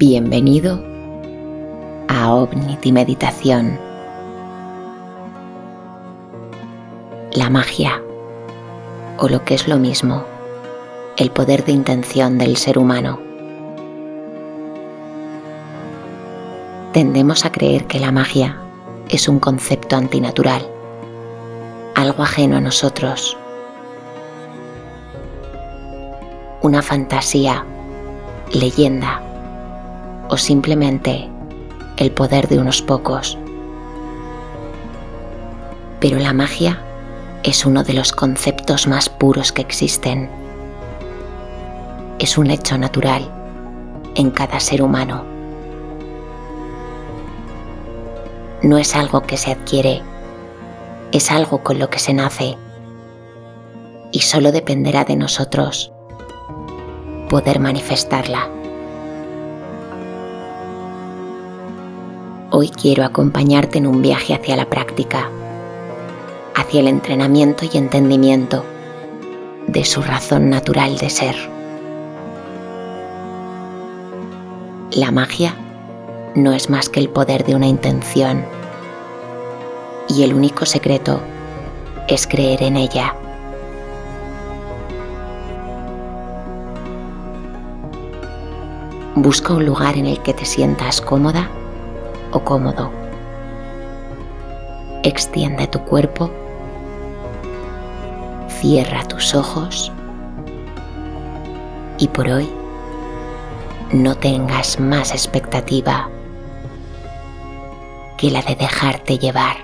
Bienvenido 0.00 0.82
a 2.08 2.32
Omnity 2.32 2.90
Meditación. 2.90 3.78
La 7.32 7.50
magia, 7.50 8.00
o 9.18 9.28
lo 9.28 9.44
que 9.44 9.52
es 9.52 9.68
lo 9.68 9.76
mismo, 9.76 10.24
el 11.18 11.30
poder 11.30 11.66
de 11.66 11.72
intención 11.72 12.38
del 12.38 12.56
ser 12.56 12.78
humano. 12.78 13.20
Tendemos 16.94 17.44
a 17.44 17.52
creer 17.52 17.84
que 17.84 18.00
la 18.00 18.10
magia 18.10 18.58
es 19.10 19.28
un 19.28 19.38
concepto 19.38 19.96
antinatural, 19.96 20.66
algo 21.94 22.22
ajeno 22.22 22.56
a 22.56 22.62
nosotros, 22.62 23.36
una 26.62 26.80
fantasía, 26.80 27.66
leyenda 28.50 29.26
o 30.30 30.36
simplemente 30.36 31.28
el 31.96 32.12
poder 32.12 32.48
de 32.48 32.58
unos 32.58 32.80
pocos. 32.80 33.36
Pero 35.98 36.18
la 36.18 36.32
magia 36.32 36.80
es 37.42 37.66
uno 37.66 37.82
de 37.82 37.94
los 37.94 38.12
conceptos 38.12 38.86
más 38.86 39.08
puros 39.08 39.50
que 39.50 39.60
existen. 39.60 40.30
Es 42.20 42.38
un 42.38 42.50
hecho 42.50 42.78
natural 42.78 43.28
en 44.14 44.30
cada 44.30 44.60
ser 44.60 44.82
humano. 44.82 45.24
No 48.62 48.78
es 48.78 48.94
algo 48.94 49.22
que 49.22 49.36
se 49.36 49.50
adquiere, 49.50 50.02
es 51.12 51.30
algo 51.30 51.62
con 51.64 51.78
lo 51.78 51.90
que 51.90 51.98
se 51.98 52.14
nace 52.14 52.56
y 54.12 54.20
solo 54.20 54.52
dependerá 54.52 55.04
de 55.04 55.16
nosotros 55.16 55.92
poder 57.28 57.58
manifestarla. 57.58 58.59
Hoy 62.52 62.68
quiero 62.70 63.04
acompañarte 63.04 63.78
en 63.78 63.86
un 63.86 64.02
viaje 64.02 64.34
hacia 64.34 64.56
la 64.56 64.68
práctica, 64.68 65.30
hacia 66.56 66.80
el 66.80 66.88
entrenamiento 66.88 67.64
y 67.64 67.78
entendimiento 67.78 68.64
de 69.68 69.84
su 69.84 70.02
razón 70.02 70.50
natural 70.50 70.98
de 70.98 71.10
ser. 71.10 71.36
La 74.90 75.12
magia 75.12 75.54
no 76.34 76.52
es 76.52 76.68
más 76.70 76.88
que 76.88 76.98
el 76.98 77.08
poder 77.08 77.44
de 77.44 77.54
una 77.54 77.68
intención 77.68 78.44
y 80.08 80.24
el 80.24 80.34
único 80.34 80.66
secreto 80.66 81.20
es 82.08 82.26
creer 82.26 82.64
en 82.64 82.76
ella. 82.76 83.14
Busca 89.14 89.52
un 89.52 89.64
lugar 89.64 89.96
en 89.96 90.06
el 90.06 90.20
que 90.20 90.34
te 90.34 90.44
sientas 90.44 91.00
cómoda 91.00 91.48
o 92.32 92.40
cómodo. 92.40 92.90
Extiende 95.02 95.66
tu 95.66 95.80
cuerpo, 95.84 96.30
cierra 98.48 99.02
tus 99.04 99.34
ojos 99.34 99.90
y 101.98 102.08
por 102.08 102.28
hoy 102.28 102.50
no 103.92 104.14
tengas 104.16 104.78
más 104.78 105.12
expectativa 105.12 106.08
que 108.16 108.30
la 108.30 108.42
de 108.42 108.54
dejarte 108.54 109.18
llevar. 109.18 109.56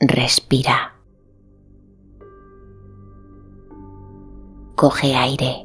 Respira. 0.00 0.94
Coge 4.76 5.14
aire. 5.14 5.63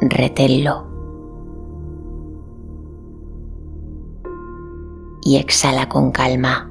Reténlo 0.00 0.86
y 5.22 5.36
exhala 5.36 5.88
con 5.88 6.10
calma. 6.10 6.70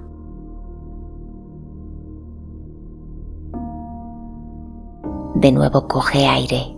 De 5.36 5.52
nuevo 5.52 5.88
coge 5.88 6.26
aire 6.26 6.76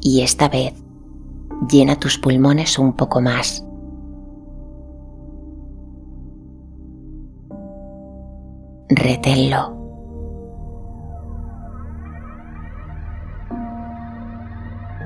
y 0.00 0.20
esta 0.20 0.48
vez 0.48 0.74
llena 1.68 1.98
tus 1.98 2.18
pulmones 2.18 2.78
un 2.78 2.92
poco 2.92 3.20
más. 3.20 3.66
Reténlo. 8.88 9.83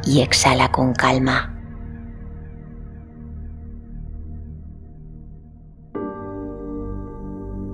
Y 0.08 0.22
exhala 0.22 0.72
con 0.72 0.94
calma. 0.94 1.54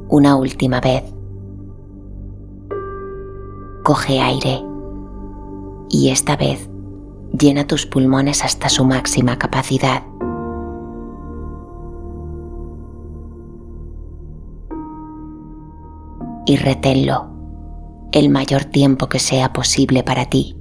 Una 0.08 0.34
última 0.34 0.80
vez. 0.80 1.04
Coge 3.84 4.20
aire 4.20 4.64
y 5.88 6.08
esta 6.08 6.36
vez 6.36 6.68
llena 7.38 7.66
tus 7.66 7.86
pulmones 7.86 8.44
hasta 8.44 8.68
su 8.68 8.84
máxima 8.84 9.38
capacidad. 9.38 10.02
Y 16.46 16.56
reténlo 16.56 17.28
el 18.12 18.28
mayor 18.28 18.64
tiempo 18.64 19.08
que 19.08 19.20
sea 19.20 19.52
posible 19.52 20.02
para 20.02 20.26
ti. 20.26 20.53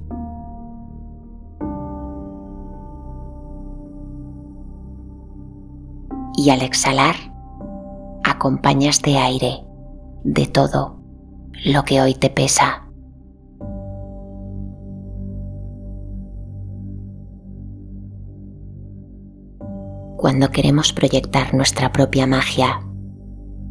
Y 6.44 6.50
al 6.50 6.60
exhalar 6.60 7.14
acompañas 8.22 9.00
de 9.00 9.16
aire 9.16 9.64
de 10.24 10.46
todo 10.46 11.00
lo 11.64 11.84
que 11.84 12.02
hoy 12.02 12.14
te 12.14 12.28
pesa. 12.28 12.86
Cuando 20.18 20.50
queremos 20.50 20.92
proyectar 20.92 21.54
nuestra 21.54 21.92
propia 21.92 22.26
magia, 22.26 22.80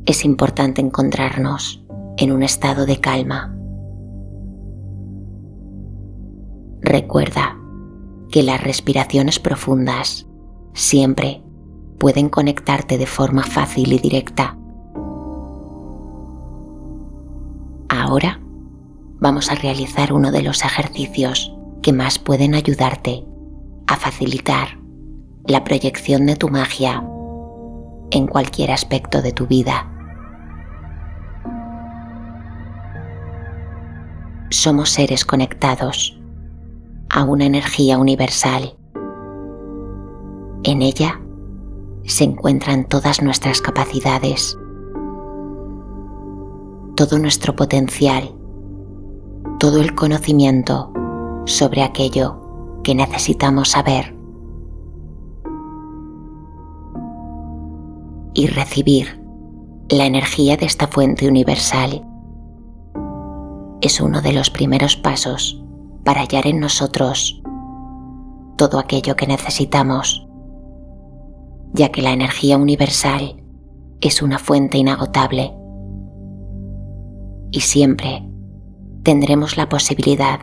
es 0.07 0.25
importante 0.25 0.81
encontrarnos 0.81 1.85
en 2.17 2.31
un 2.31 2.41
estado 2.41 2.87
de 2.87 2.99
calma. 2.99 3.55
Recuerda 6.81 7.55
que 8.31 8.41
las 8.41 8.63
respiraciones 8.63 9.39
profundas 9.39 10.27
siempre 10.73 11.43
pueden 12.03 12.27
conectarte 12.27 12.97
de 12.97 13.07
forma 13.07 13.43
fácil 13.43 13.93
y 13.93 13.97
directa. 13.97 14.57
Ahora 17.87 18.41
vamos 19.21 19.49
a 19.49 19.55
realizar 19.55 20.11
uno 20.11 20.33
de 20.33 20.41
los 20.41 20.65
ejercicios 20.65 21.55
que 21.81 21.93
más 21.93 22.19
pueden 22.19 22.55
ayudarte 22.55 23.23
a 23.87 23.95
facilitar 23.95 24.77
la 25.45 25.63
proyección 25.63 26.25
de 26.25 26.35
tu 26.35 26.49
magia 26.49 27.07
en 28.11 28.27
cualquier 28.27 28.71
aspecto 28.71 29.21
de 29.21 29.31
tu 29.31 29.47
vida. 29.47 29.89
Somos 34.49 34.89
seres 34.89 35.23
conectados 35.23 36.19
a 37.09 37.23
una 37.23 37.45
energía 37.45 37.97
universal. 37.97 38.75
En 40.65 40.81
ella 40.81 41.22
se 42.05 42.23
encuentran 42.23 42.85
todas 42.87 43.21
nuestras 43.21 43.61
capacidades, 43.61 44.57
todo 46.95 47.17
nuestro 47.17 47.55
potencial, 47.55 48.35
todo 49.59 49.81
el 49.81 49.95
conocimiento 49.95 50.91
sobre 51.45 51.83
aquello 51.83 52.81
que 52.83 52.95
necesitamos 52.95 53.69
saber 53.69 54.15
y 58.33 58.47
recibir 58.47 59.21
la 59.89 60.05
energía 60.05 60.57
de 60.57 60.65
esta 60.65 60.87
fuente 60.87 61.27
universal. 61.27 62.05
Es 63.81 64.01
uno 64.01 64.21
de 64.21 64.33
los 64.33 64.49
primeros 64.49 64.95
pasos 64.95 65.61
para 66.03 66.21
hallar 66.21 66.47
en 66.47 66.59
nosotros 66.59 67.41
todo 68.57 68.79
aquello 68.79 69.15
que 69.15 69.27
necesitamos 69.27 70.27
ya 71.73 71.89
que 71.89 72.01
la 72.01 72.11
energía 72.11 72.57
universal 72.57 73.43
es 73.99 74.21
una 74.21 74.37
fuente 74.37 74.77
inagotable. 74.77 75.53
Y 77.51 77.61
siempre 77.61 78.27
tendremos 79.03 79.57
la 79.57 79.69
posibilidad 79.69 80.39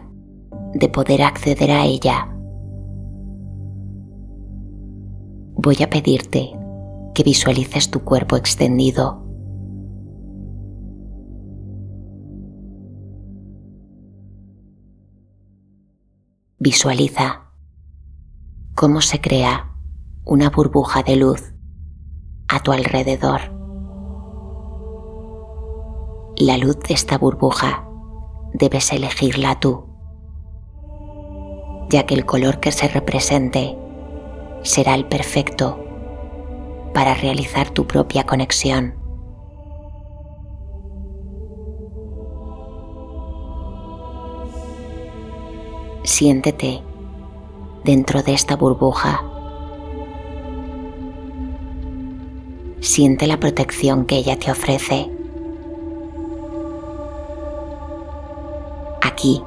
de 0.74 0.88
poder 0.88 1.22
acceder 1.22 1.70
a 1.70 1.84
ella. 1.84 2.26
Voy 5.54 5.76
a 5.82 5.90
pedirte 5.90 6.52
que 7.14 7.22
visualices 7.22 7.90
tu 7.90 8.00
cuerpo 8.00 8.36
extendido. 8.36 9.26
Visualiza 16.58 17.52
cómo 18.74 19.00
se 19.00 19.20
crea 19.20 19.69
una 20.24 20.50
burbuja 20.50 21.02
de 21.02 21.16
luz 21.16 21.54
a 22.48 22.60
tu 22.60 22.72
alrededor. 22.72 23.40
La 26.36 26.58
luz 26.58 26.78
de 26.80 26.94
esta 26.94 27.16
burbuja 27.16 27.88
debes 28.52 28.92
elegirla 28.92 29.58
tú, 29.60 29.86
ya 31.88 32.04
que 32.04 32.14
el 32.14 32.26
color 32.26 32.60
que 32.60 32.70
se 32.70 32.88
represente 32.88 33.78
será 34.62 34.94
el 34.94 35.06
perfecto 35.06 35.82
para 36.92 37.14
realizar 37.14 37.70
tu 37.70 37.86
propia 37.86 38.24
conexión. 38.24 38.94
Siéntete 46.04 46.82
dentro 47.84 48.22
de 48.22 48.34
esta 48.34 48.56
burbuja. 48.56 49.29
Siente 52.80 53.26
la 53.26 53.38
protección 53.38 54.06
que 54.06 54.16
ella 54.16 54.38
te 54.38 54.50
ofrece. 54.50 55.10
Aquí 59.02 59.42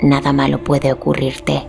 nada 0.00 0.32
malo 0.32 0.64
puede 0.64 0.90
ocurrirte. 0.92 1.66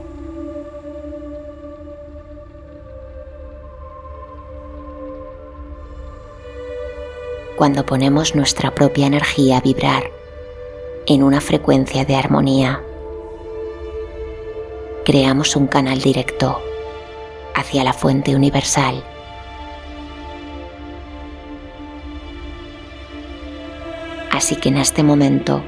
Cuando 7.57 7.85
ponemos 7.85 8.35
nuestra 8.35 8.73
propia 8.73 9.07
energía 9.07 9.57
a 9.57 9.61
vibrar 9.61 10.03
en 11.05 11.23
una 11.23 11.41
frecuencia 11.41 12.05
de 12.05 12.15
armonía, 12.15 12.81
creamos 15.03 15.55
un 15.55 15.67
canal 15.67 16.01
directo 16.01 16.59
hacia 17.55 17.83
la 17.83 17.93
fuente 17.93 18.35
universal. 18.35 19.03
Así 24.35 24.57
que 24.57 24.67
en 24.67 24.75
este 24.75 25.01
momento 25.01 25.63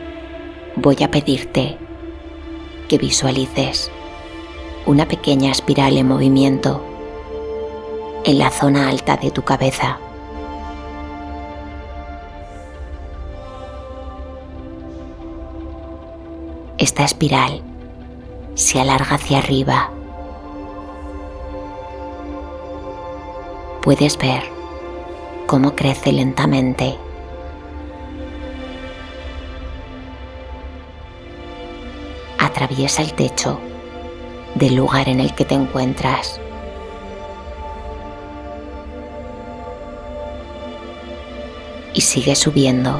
voy 0.76 0.98
a 1.02 1.10
pedirte 1.10 1.78
que 2.90 2.98
visualices 2.98 3.90
una 4.86 5.08
pequeña 5.08 5.54
espiral 5.54 5.96
en 5.96 6.06
movimiento 6.06 6.84
en 8.26 8.38
la 8.38 8.50
zona 8.50 8.90
alta 8.90 9.16
de 9.16 9.32
tu 9.32 9.44
cabeza. 9.44 10.00
Esta 16.78 17.06
espiral 17.06 17.62
se 18.56 18.82
alarga 18.82 19.16
hacia 19.16 19.38
arriba. 19.38 19.92
Puedes 23.82 24.18
ver 24.18 24.44
cómo 25.46 25.74
crece 25.74 26.12
lentamente. 26.12 27.07
Atraviesa 32.58 33.04
el 33.04 33.14
techo 33.14 33.60
del 34.56 34.74
lugar 34.74 35.08
en 35.10 35.20
el 35.20 35.36
que 35.36 35.46
te 35.46 35.54
encuentras. 35.54 36.42
Y 41.94 42.02
sigue 42.02 42.36
subiendo, 42.36 43.00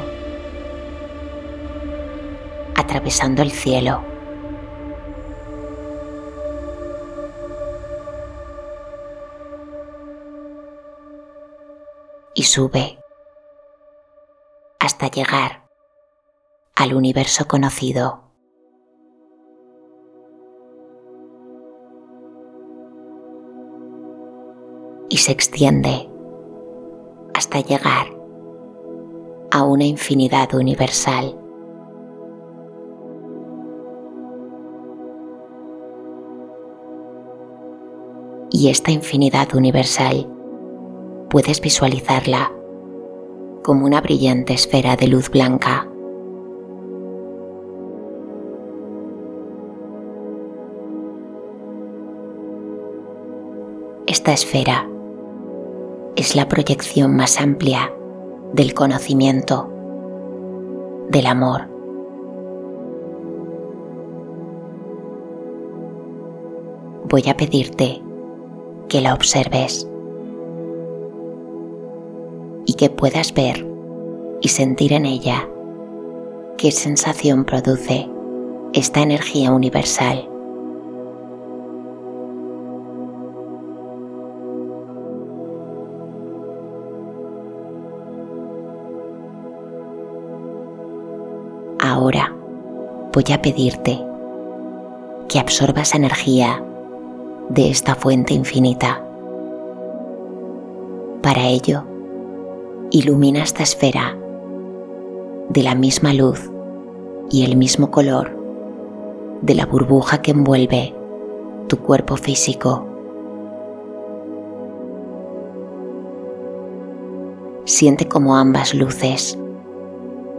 atravesando 2.76 3.42
el 3.42 3.50
cielo. 3.50 4.04
y 12.32 12.44
sube 12.44 13.00
hasta 14.78 15.08
llegar 15.08 15.68
al 16.76 16.94
universo 16.94 17.48
conocido. 17.48 18.27
Se 25.18 25.32
extiende 25.32 26.08
hasta 27.34 27.58
llegar 27.60 28.06
a 29.50 29.64
una 29.64 29.84
infinidad 29.84 30.54
universal. 30.54 31.36
Y 38.52 38.70
esta 38.70 38.92
infinidad 38.92 39.56
universal 39.56 40.32
puedes 41.28 41.60
visualizarla 41.60 42.52
como 43.64 43.86
una 43.86 44.00
brillante 44.00 44.54
esfera 44.54 44.94
de 44.94 45.08
luz 45.08 45.30
blanca. 45.30 45.88
Esta 54.06 54.32
esfera 54.32 54.88
es 56.18 56.34
la 56.34 56.48
proyección 56.48 57.14
más 57.14 57.40
amplia 57.40 57.94
del 58.52 58.74
conocimiento, 58.74 59.70
del 61.10 61.26
amor. 61.26 61.68
Voy 67.08 67.22
a 67.28 67.36
pedirte 67.36 68.02
que 68.88 69.00
la 69.00 69.14
observes 69.14 69.88
y 72.66 72.74
que 72.74 72.90
puedas 72.90 73.32
ver 73.32 73.64
y 74.40 74.48
sentir 74.48 74.94
en 74.94 75.06
ella 75.06 75.48
qué 76.56 76.72
sensación 76.72 77.44
produce 77.44 78.10
esta 78.72 79.02
energía 79.02 79.52
universal. 79.52 80.28
Voy 93.18 93.34
a 93.34 93.42
pedirte 93.42 93.98
que 95.28 95.40
absorbas 95.40 95.96
energía 95.96 96.62
de 97.48 97.68
esta 97.68 97.96
fuente 97.96 98.32
infinita. 98.32 99.02
Para 101.20 101.48
ello, 101.48 101.82
ilumina 102.92 103.42
esta 103.42 103.64
esfera 103.64 104.16
de 105.48 105.62
la 105.64 105.74
misma 105.74 106.14
luz 106.14 106.48
y 107.28 107.44
el 107.44 107.56
mismo 107.56 107.90
color 107.90 108.38
de 109.42 109.56
la 109.56 109.66
burbuja 109.66 110.22
que 110.22 110.30
envuelve 110.30 110.94
tu 111.66 111.76
cuerpo 111.78 112.16
físico. 112.16 112.86
Siente 117.64 118.06
como 118.06 118.36
ambas 118.36 118.74
luces, 118.74 119.36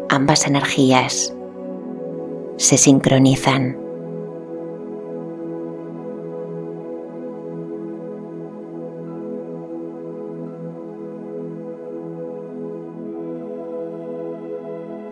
ambas 0.07 0.47
energías 0.47 1.35
se 2.59 2.77
sincronizan 2.77 3.77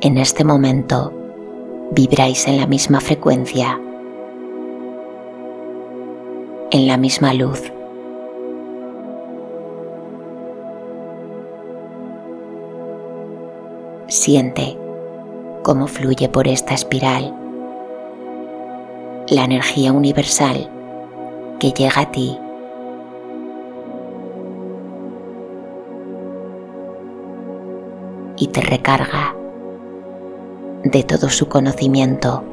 en 0.01 0.18
este 0.18 0.44
momento 0.44 1.13
vibráis 1.92 2.50
en 2.50 2.58
la 2.58 2.68
misma 2.68 3.00
frecuencia, 3.00 3.80
en 6.72 6.86
la 6.86 6.98
misma 6.98 7.34
luz. 7.34 7.72
Siente 14.08 14.87
cómo 15.68 15.88
fluye 15.88 16.30
por 16.30 16.48
esta 16.48 16.74
espiral 16.74 17.36
la 19.28 19.44
energía 19.44 19.92
universal 19.92 20.70
que 21.60 21.72
llega 21.72 22.04
a 22.04 22.10
ti. 22.10 22.40
y 28.40 28.48
te 28.50 28.62
recarga 28.62 29.36
de 30.84 31.02
todo 31.02 31.28
su 31.28 31.50
conocimiento, 31.50 32.44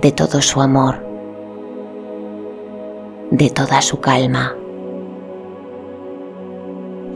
de 0.00 0.12
todo 0.12 0.40
su 0.40 0.62
amor, 0.62 1.04
de 3.32 3.50
toda 3.50 3.82
su 3.82 4.00
calma 4.00 4.54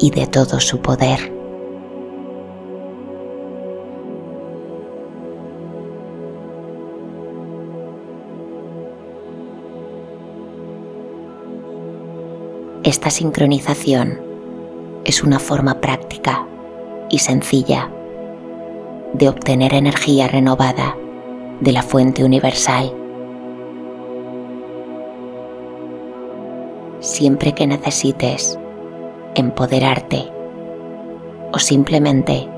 y 0.01 0.11
de 0.11 0.27
todo 0.27 0.59
su 0.59 0.83
poder. 0.83 1.36
Esta 12.87 13.11
sincronización 13.11 14.21
es 15.05 15.25
una 15.25 15.41
forma 15.41 15.81
práctica 15.81 16.47
y 17.11 17.19
sencilla 17.19 17.91
de 19.13 19.29
obtener 19.29 19.75
energía 19.75 20.29
renovada 20.29 20.97
de 21.59 21.73
la 21.73 21.83
fuente 21.83 22.23
universal. 22.23 22.95
Siempre 27.01 27.57
que 27.57 27.67
necesites 27.67 28.57
empoderarte 29.35 30.31
o 31.53 31.59
simplemente 31.59 32.49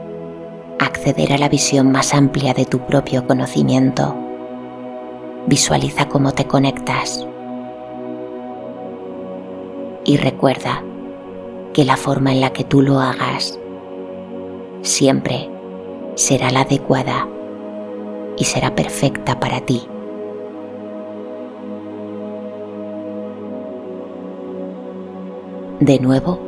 acceder 0.78 1.32
a 1.32 1.38
la 1.38 1.49
visión 1.49 1.90
más 1.90 2.12
amplia 2.12 2.52
de 2.52 2.66
tu 2.66 2.80
propio 2.80 3.26
conocimiento, 3.26 4.14
visualiza 5.47 6.06
cómo 6.06 6.32
te 6.32 6.44
conectas 6.44 7.26
y 10.08 10.16
recuerda 10.16 10.82
que 11.74 11.84
la 11.84 11.98
forma 11.98 12.32
en 12.32 12.40
la 12.40 12.50
que 12.54 12.64
tú 12.64 12.80
lo 12.80 12.98
hagas 12.98 13.60
siempre 14.80 15.50
será 16.14 16.50
la 16.50 16.62
adecuada 16.62 17.28
y 18.38 18.44
será 18.44 18.74
perfecta 18.74 19.38
para 19.38 19.60
ti. 19.60 19.86
De 25.80 25.98
nuevo, 25.98 26.40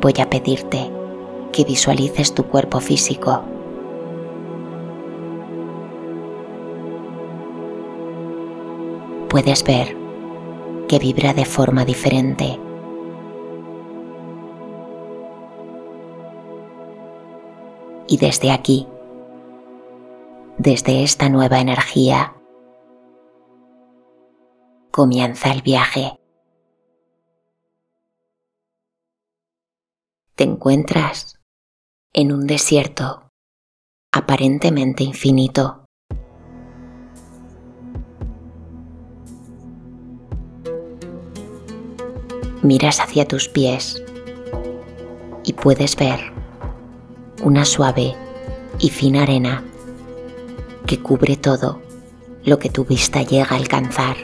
voy 0.00 0.14
a 0.18 0.30
pedirte 0.30 0.90
que 1.52 1.64
visualices 1.64 2.34
tu 2.34 2.44
cuerpo 2.44 2.80
físico. 2.80 3.42
Puedes 9.28 9.62
ver 9.64 10.03
que 10.88 10.98
vibra 10.98 11.32
de 11.32 11.44
forma 11.44 11.84
diferente. 11.84 12.58
Y 18.06 18.18
desde 18.18 18.52
aquí, 18.52 18.86
desde 20.58 21.02
esta 21.02 21.28
nueva 21.28 21.60
energía, 21.60 22.36
comienza 24.90 25.50
el 25.50 25.62
viaje. 25.62 26.20
Te 30.36 30.44
encuentras 30.44 31.40
en 32.12 32.32
un 32.32 32.46
desierto 32.46 33.28
aparentemente 34.12 35.02
infinito. 35.02 35.83
Miras 42.64 42.98
hacia 43.00 43.28
tus 43.28 43.50
pies 43.50 44.02
y 45.44 45.52
puedes 45.52 45.96
ver 45.96 46.32
una 47.42 47.66
suave 47.66 48.14
y 48.78 48.88
fina 48.88 49.24
arena 49.24 49.62
que 50.86 50.98
cubre 50.98 51.36
todo 51.36 51.82
lo 52.42 52.58
que 52.58 52.70
tu 52.70 52.86
vista 52.86 53.20
llega 53.20 53.50
a 53.50 53.58
alcanzar. 53.58 54.16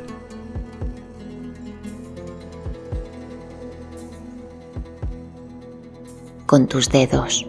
Con 6.47 6.66
tus 6.66 6.88
dedos 6.88 7.47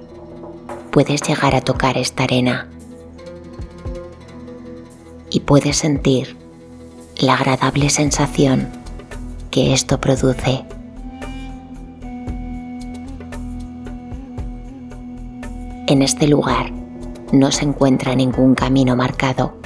puedes 0.92 1.22
llegar 1.22 1.56
a 1.56 1.62
tocar 1.62 1.98
esta 1.98 2.26
arena 2.26 2.68
y 5.30 5.40
puedes 5.40 5.78
sentir 5.78 6.36
la 7.16 7.36
agradable 7.36 7.90
sensación 7.90 8.70
que 9.52 9.72
esto 9.72 10.02
produce. 10.02 10.66
En 15.92 16.02
este 16.02 16.26
lugar 16.26 16.72
no 17.34 17.52
se 17.52 17.66
encuentra 17.66 18.16
ningún 18.16 18.56
camino 18.56 18.96
marcado. 18.96 19.58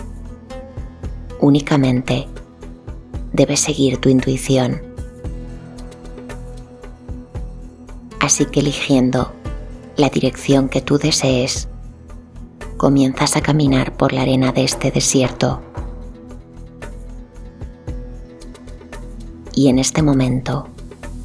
Únicamente 1.40 2.28
debes 3.32 3.60
seguir 3.60 4.00
tu 4.00 4.10
intuición. 4.10 4.82
Así 8.20 8.48
que 8.48 8.62
eligiendo 8.62 9.34
la 9.98 10.10
dirección 10.10 10.68
que 10.68 10.82
tú 10.82 10.98
desees, 10.98 11.68
comienzas 12.78 13.36
a 13.36 13.42
caminar 13.42 13.96
por 13.96 14.12
la 14.12 14.24
arena 14.24 14.52
de 14.52 14.64
este 14.64 14.90
desierto. 14.90 15.62
Y 19.54 19.68
en 19.68 19.78
este 19.78 20.02
momento, 20.02 20.70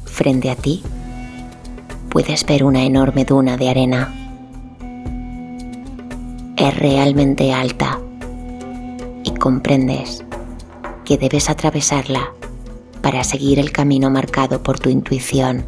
frente 0.05 0.51
a 0.51 0.55
ti, 0.55 0.83
puedes 2.11 2.45
ver 2.45 2.63
una 2.63 2.83
enorme 2.83 3.25
duna 3.25 3.57
de 3.57 3.67
arena. 3.67 4.20
Es 6.61 6.77
realmente 6.77 7.51
alta 7.51 7.99
y 9.23 9.31
comprendes 9.31 10.23
que 11.05 11.17
debes 11.17 11.49
atravesarla 11.49 12.31
para 13.01 13.23
seguir 13.23 13.57
el 13.57 13.71
camino 13.71 14.11
marcado 14.11 14.61
por 14.61 14.79
tu 14.79 14.89
intuición. 14.89 15.65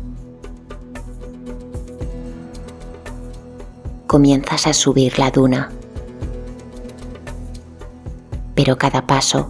comienzas 4.13 4.67
a 4.67 4.73
subir 4.73 5.17
la 5.17 5.31
duna. 5.31 5.71
Pero 8.53 8.77
cada 8.77 9.07
paso 9.07 9.50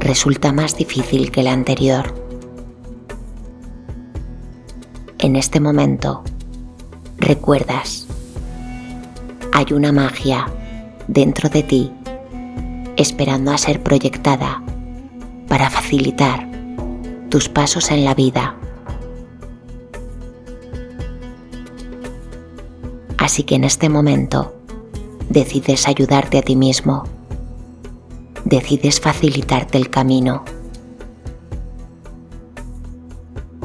resulta 0.00 0.52
más 0.52 0.76
difícil 0.76 1.30
que 1.30 1.40
el 1.40 1.46
anterior. 1.46 2.12
En 5.16 5.36
este 5.36 5.60
momento, 5.60 6.22
recuerdas, 7.16 8.03
hay 9.54 9.72
una 9.72 9.92
magia 9.92 10.46
dentro 11.06 11.48
de 11.48 11.62
ti 11.62 11.92
esperando 12.96 13.52
a 13.52 13.58
ser 13.58 13.84
proyectada 13.84 14.60
para 15.46 15.70
facilitar 15.70 16.48
tus 17.30 17.48
pasos 17.48 17.92
en 17.92 18.04
la 18.04 18.14
vida. 18.14 18.56
Así 23.16 23.44
que 23.44 23.54
en 23.54 23.62
este 23.62 23.88
momento 23.88 24.56
decides 25.30 25.86
ayudarte 25.86 26.38
a 26.38 26.42
ti 26.42 26.56
mismo, 26.56 27.04
decides 28.44 29.00
facilitarte 29.00 29.78
el 29.78 29.88
camino. 29.88 30.44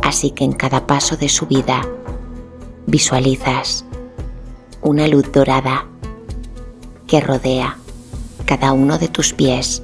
Así 0.03 0.29
que 0.31 0.43
en 0.43 0.51
cada 0.51 0.85
paso 0.85 1.17
de 1.17 1.29
su 1.29 1.47
vida 1.47 1.81
visualizas 2.85 3.85
una 4.89 5.07
luz 5.07 5.31
dorada 5.31 5.85
que 7.05 7.21
rodea 7.21 7.77
cada 8.45 8.73
uno 8.73 8.97
de 8.97 9.07
tus 9.07 9.33
pies. 9.33 9.83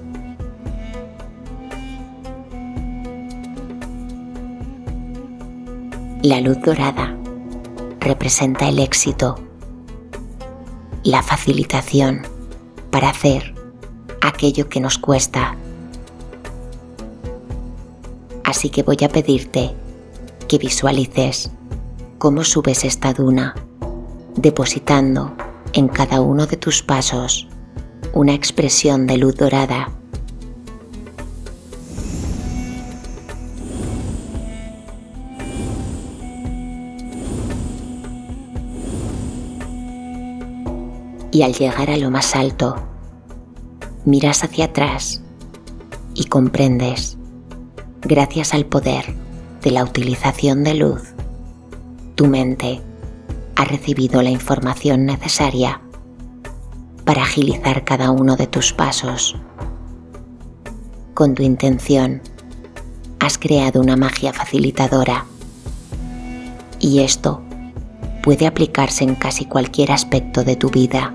La 6.23 6.41
luz 6.41 6.59
dorada 6.59 7.15
representa 7.99 8.67
el 8.67 8.79
éxito 8.79 9.35
la 11.03 11.21
facilitación 11.21 12.23
para 12.89 13.11
hacer 13.11 13.53
aquello 14.21 14.69
que 14.69 14.79
nos 14.79 14.97
cuesta. 14.97 15.55
Así 18.43 18.71
que 18.71 18.81
voy 18.81 18.97
a 19.05 19.09
pedirte 19.09 19.75
que 20.47 20.57
visualices 20.57 21.51
cómo 22.17 22.43
subes 22.43 22.85
esta 22.85 23.13
duna, 23.13 23.53
depositando 24.35 25.35
en 25.73 25.87
cada 25.87 26.21
uno 26.21 26.45
de 26.45 26.57
tus 26.57 26.83
pasos 26.83 27.47
una 28.13 28.33
expresión 28.33 29.07
de 29.07 29.17
luz 29.17 29.35
dorada. 29.35 29.89
Y 41.31 41.41
al 41.41 41.53
llegar 41.53 41.89
a 41.89 41.97
lo 41.97 42.11
más 42.11 42.33
alto, 42.35 42.77
miras 44.05 44.45
hacia 44.45 44.65
atrás 44.65 45.21
y 46.13 46.25
comprendes, 46.25 47.17
gracias 48.01 48.53
al 48.53 48.65
poder 48.65 49.13
de 49.61 49.71
la 49.71 49.83
utilización 49.83 50.63
de 50.63 50.75
luz, 50.75 51.01
tu 52.15 52.27
mente 52.27 52.81
ha 53.55 53.65
recibido 53.65 54.21
la 54.21 54.29
información 54.29 55.05
necesaria 55.05 55.81
para 57.05 57.23
agilizar 57.23 57.83
cada 57.83 58.11
uno 58.11 58.35
de 58.35 58.47
tus 58.47 58.73
pasos. 58.73 59.35
Con 61.13 61.35
tu 61.35 61.43
intención, 61.43 62.21
has 63.19 63.37
creado 63.37 63.81
una 63.81 63.95
magia 63.95 64.33
facilitadora 64.33 65.25
y 66.79 66.99
esto 66.99 67.41
puede 68.21 68.47
aplicarse 68.47 69.03
en 69.03 69.15
casi 69.15 69.45
cualquier 69.45 69.91
aspecto 69.91 70.43
de 70.43 70.55
tu 70.55 70.69
vida. 70.69 71.13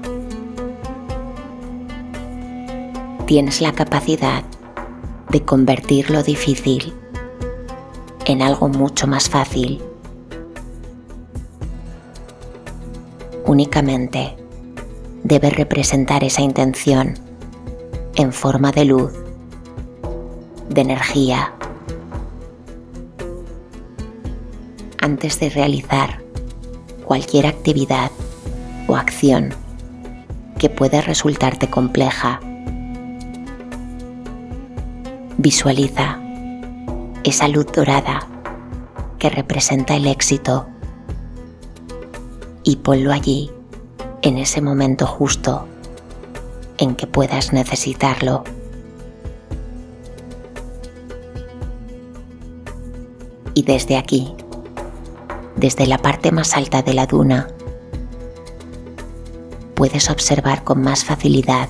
Tienes 3.27 3.61
la 3.61 3.73
capacidad 3.73 4.43
de 5.31 5.45
convertir 5.45 6.11
lo 6.11 6.23
difícil 6.23 6.93
en 8.27 8.43
algo 8.43 8.69
mucho 8.69 9.07
más 9.07 9.29
fácil. 9.29 9.83
Únicamente 13.51 14.37
debe 15.25 15.51
representar 15.51 16.23
esa 16.23 16.41
intención 16.41 17.15
en 18.15 18.33
forma 18.33 18.71
de 18.71 18.85
luz, 18.85 19.13
de 20.69 20.81
energía. 20.81 21.53
Antes 25.01 25.41
de 25.41 25.51
realizar 25.51 26.23
cualquier 27.05 27.49
actividad 27.49 28.13
o 28.87 28.95
acción 28.95 29.53
que 30.61 30.71
puede 30.71 31.01
resultarte 31.01 31.69
compleja, 31.69 32.39
visualiza 35.39 36.21
esa 37.25 37.49
luz 37.49 37.67
dorada 37.67 38.29
que 39.19 39.29
representa 39.29 39.97
el 39.97 40.07
éxito 40.07 40.70
y 42.71 42.77
ponlo 42.77 43.11
allí 43.11 43.51
en 44.23 44.39
ese 44.39 44.61
momento 44.61 45.05
justo 45.05 45.67
en 46.79 46.95
que 46.95 47.09
puedas 47.09 47.53
necesitarlo. 47.53 48.45
Y 53.55 53.65
desde 53.65 53.97
aquí, 53.97 54.33
desde 55.57 55.89
la 55.89 55.99
parte 55.99 56.31
más 56.31 56.57
alta 56.57 56.81
de 56.83 56.95
la 56.95 57.07
duna, 57.07 57.49
puedes 59.75 60.09
observar 60.09 60.63
con 60.63 60.81
más 60.81 61.05
facilidad 61.05 61.69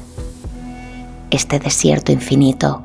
este 1.30 1.58
desierto 1.60 2.12
infinito. 2.12 2.84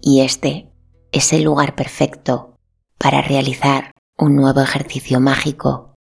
Y 0.00 0.20
este 0.20 0.68
es 1.10 1.32
el 1.32 1.42
lugar 1.42 1.74
perfecto 1.74 2.54
para 2.96 3.22
realizar 3.22 3.91
un 4.18 4.36
nuevo 4.36 4.60
ejercicio 4.60 5.20
mágico 5.20 5.94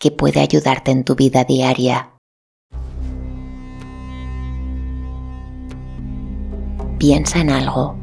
que 0.00 0.10
puede 0.10 0.40
ayudarte 0.40 0.90
en 0.90 1.04
tu 1.04 1.14
vida 1.14 1.44
diaria. 1.44 2.16
Piensa 6.98 7.40
en 7.40 7.50
algo 7.50 7.96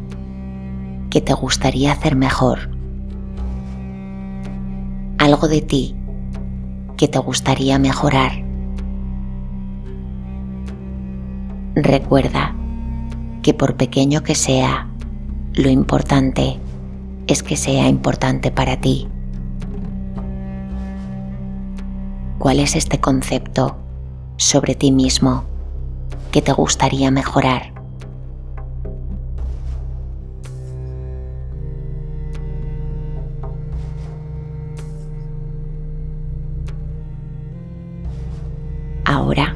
que 1.10 1.22
te 1.22 1.34
gustaría 1.34 1.94
hacer 1.94 2.16
mejor. 2.16 2.70
Algo 5.18 5.48
de 5.48 5.62
ti 5.62 5.96
que 6.96 7.08
te 7.08 7.20
gustaría 7.20 7.80
mejorar. 7.80 8.32
Recuerda 11.76 12.56
que 13.42 13.54
por 13.54 13.76
pequeño 13.78 14.22
que 14.22 14.36
sea, 14.36 14.90
lo 15.54 15.70
importante 15.70 16.60
es 17.28 17.42
que 17.42 17.56
sea 17.56 17.88
importante 17.88 18.52
para 18.52 18.80
ti. 18.80 19.08
Cuál 22.40 22.62
es 22.62 22.76
este 22.76 23.00
concepto 23.00 23.76
sobre 24.38 24.74
ti 24.74 24.92
mismo 24.92 25.44
que 26.32 26.42
te 26.42 26.54
gustaría 26.54 27.12
mejorar. 27.12 27.74
Ahora 39.04 39.56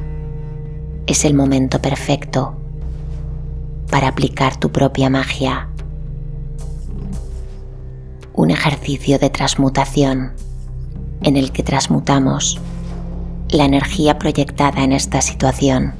es 1.08 1.24
el 1.26 1.34
momento 1.34 1.82
perfecto 1.82 2.56
para 3.90 4.10
aplicar 4.10 4.58
tu 4.58 4.72
propia 4.72 5.10
magia. 5.10 5.70
Un 8.34 8.52
ejercicio 8.52 9.20
de 9.20 9.30
transmutación 9.30 10.34
en 11.22 11.38
el 11.38 11.52
que 11.52 11.64
transmutamos 11.64 12.60
la 13.54 13.66
energía 13.66 14.18
proyectada 14.18 14.84
en 14.84 14.92
esta 14.92 15.22
situación. 15.22 15.94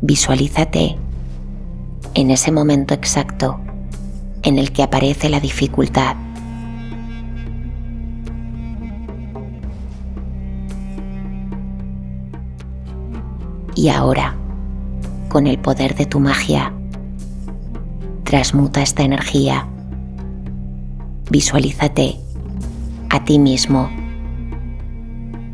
Visualízate 0.00 0.96
en 2.14 2.30
ese 2.30 2.50
momento 2.50 2.94
exacto 2.94 3.60
en 4.42 4.58
el 4.58 4.72
que 4.72 4.82
aparece 4.82 5.28
la 5.28 5.38
dificultad. 5.38 6.16
Y 13.76 13.88
ahora, 13.88 14.36
con 15.28 15.46
el 15.46 15.58
poder 15.58 15.94
de 15.94 16.06
tu 16.06 16.18
magia, 16.18 16.72
transmuta 18.24 18.82
esta 18.82 19.04
energía. 19.04 19.66
Visualízate 21.30 22.16
a 23.10 23.24
ti 23.24 23.38
mismo 23.38 24.03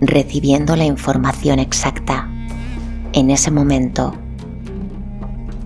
recibiendo 0.00 0.76
la 0.76 0.84
información 0.84 1.58
exacta 1.58 2.28
en 3.12 3.30
ese 3.30 3.50
momento 3.50 4.14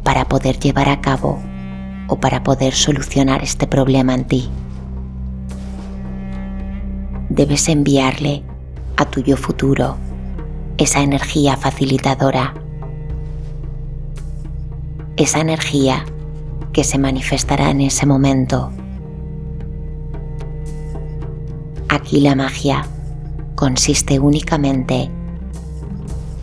para 0.02 0.26
poder 0.26 0.58
llevar 0.58 0.88
a 0.88 1.00
cabo 1.00 1.38
o 2.08 2.16
para 2.16 2.42
poder 2.42 2.74
solucionar 2.74 3.42
este 3.42 3.66
problema 3.66 4.14
en 4.14 4.24
ti. 4.24 4.48
Debes 7.28 7.68
enviarle 7.68 8.42
a 8.96 9.04
tu 9.04 9.22
yo 9.22 9.36
futuro 9.36 9.96
esa 10.78 11.00
energía 11.00 11.56
facilitadora, 11.56 12.54
esa 15.16 15.40
energía 15.40 16.04
que 16.72 16.82
se 16.82 16.98
manifestará 16.98 17.70
en 17.70 17.80
ese 17.80 18.04
momento. 18.04 18.70
Aquí 21.88 22.20
la 22.20 22.34
magia 22.34 22.84
consiste 23.54 24.18
únicamente 24.18 25.10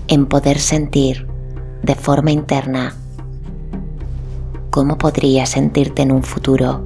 en 0.08 0.26
poder 0.26 0.60
sentir 0.60 1.28
de 1.84 1.96
forma 1.96 2.32
interna 2.32 2.96
cómo 4.70 4.98
podrías 4.98 5.50
sentirte 5.50 6.02
en 6.02 6.12
un 6.12 6.24
futuro 6.24 6.86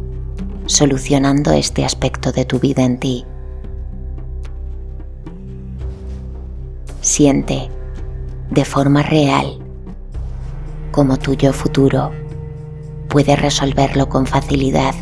solucionando 0.66 1.52
este 1.52 1.86
aspecto 1.86 2.32
de 2.32 2.46
tu 2.46 2.60
vida 2.60 2.84
en 2.84 3.00
ti. 3.00 3.26
Siente 7.02 7.70
de 8.50 8.66
forma 8.66 9.04
real 9.04 9.60
cómo 10.92 11.18
tu 11.18 11.34
yo 11.34 11.54
futuro 11.54 12.12
puede 13.10 13.36
resolverlo 13.36 14.10
con 14.10 14.26
facilidad 14.26 14.96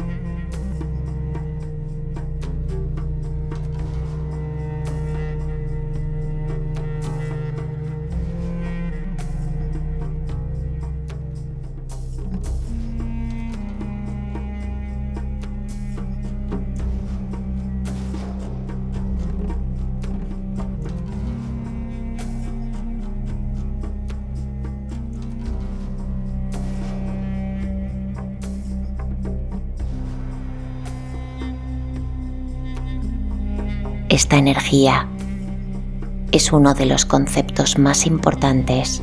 Esta 34.13 34.37
energía 34.37 35.07
es 36.31 36.53
uno 36.53 36.75
de 36.75 36.85
los 36.85 37.03
conceptos 37.03 37.79
más 37.79 38.05
importantes 38.05 39.01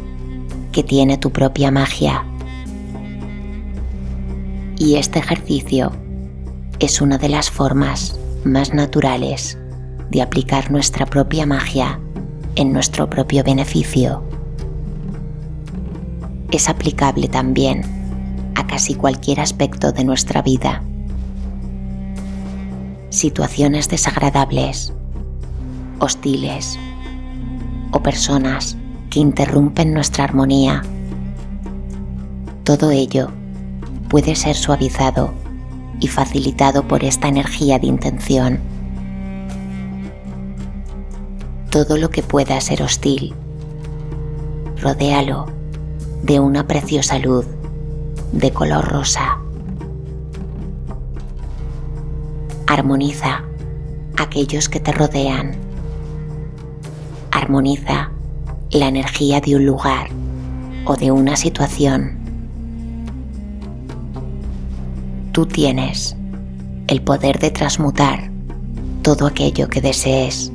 que 0.71 0.85
tiene 0.85 1.19
tu 1.19 1.33
propia 1.33 1.73
magia. 1.73 2.25
Y 4.79 4.95
este 4.95 5.19
ejercicio 5.19 5.91
es 6.79 7.01
una 7.01 7.19
de 7.19 7.29
las 7.29 7.51
formas 7.51 8.21
más 8.45 8.73
naturales 8.73 9.59
de 10.13 10.23
aplicar 10.23 10.71
nuestra 10.71 11.07
propia 11.07 11.45
magia 11.45 11.99
en 12.55 12.73
nuestro 12.73 13.11
propio 13.11 13.43
beneficio. 13.43 14.23
Es 16.53 16.69
aplicable 16.69 17.27
también 17.27 17.83
a 18.55 18.65
casi 18.65 18.95
cualquier 18.95 19.41
aspecto 19.41 19.91
de 19.91 20.05
nuestra 20.05 20.41
vida. 20.41 20.85
Situaciones 23.09 23.89
desagradables 23.89 24.95
hostiles 26.01 26.79
o 27.93 28.03
personas 28.03 28.77
que 29.11 29.21
interrumpen 29.21 29.93
nuestra 29.93 30.25
armonía. 30.25 30.83
Todo 32.65 32.91
ello 32.91 33.31
puede 34.09 34.35
ser 34.35 34.57
suavizado 34.57 35.33
y 36.01 36.09
facilitado 36.09 36.87
por 36.89 37.05
esta 37.05 37.29
energía 37.29 37.79
de 37.79 37.87
intención. 37.87 38.61
Todo 41.71 41.97
lo 41.97 42.11
que 42.11 42.23
pueda 42.23 42.61
ser 42.61 42.83
hostil, 42.83 43.35
rodéalo 44.81 45.47
de 46.23 46.41
una 46.41 46.67
preciosa 46.67 47.19
luz 47.19 47.47
de 48.33 48.51
color 48.53 48.89
rosa. 48.89 49.39
Armoniza 52.67 53.45
aquellos 54.17 54.69
que 54.69 54.81
te 54.81 54.93
rodean. 54.93 55.70
Armoniza 57.41 58.11
la 58.71 58.89
energía 58.89 59.41
de 59.41 59.57
un 59.57 59.65
lugar 59.65 60.09
o 60.85 60.95
de 60.95 61.11
una 61.11 61.37
situación. 61.37 62.19
Tú 65.33 65.47
tienes 65.47 66.15
el 66.87 67.01
poder 67.01 67.39
de 67.39 67.51
transmutar 67.51 68.31
todo 69.01 69.27
aquello 69.27 69.69
que 69.69 69.81
desees. 69.81 70.53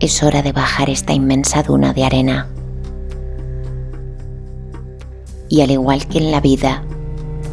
Es 0.00 0.22
hora 0.22 0.40
de 0.40 0.52
bajar 0.52 0.88
esta 0.88 1.12
inmensa 1.12 1.62
duna 1.62 1.92
de 1.92 2.04
arena. 2.04 2.48
Y 5.50 5.60
al 5.60 5.70
igual 5.70 6.06
que 6.06 6.16
en 6.16 6.30
la 6.30 6.40
vida, 6.40 6.82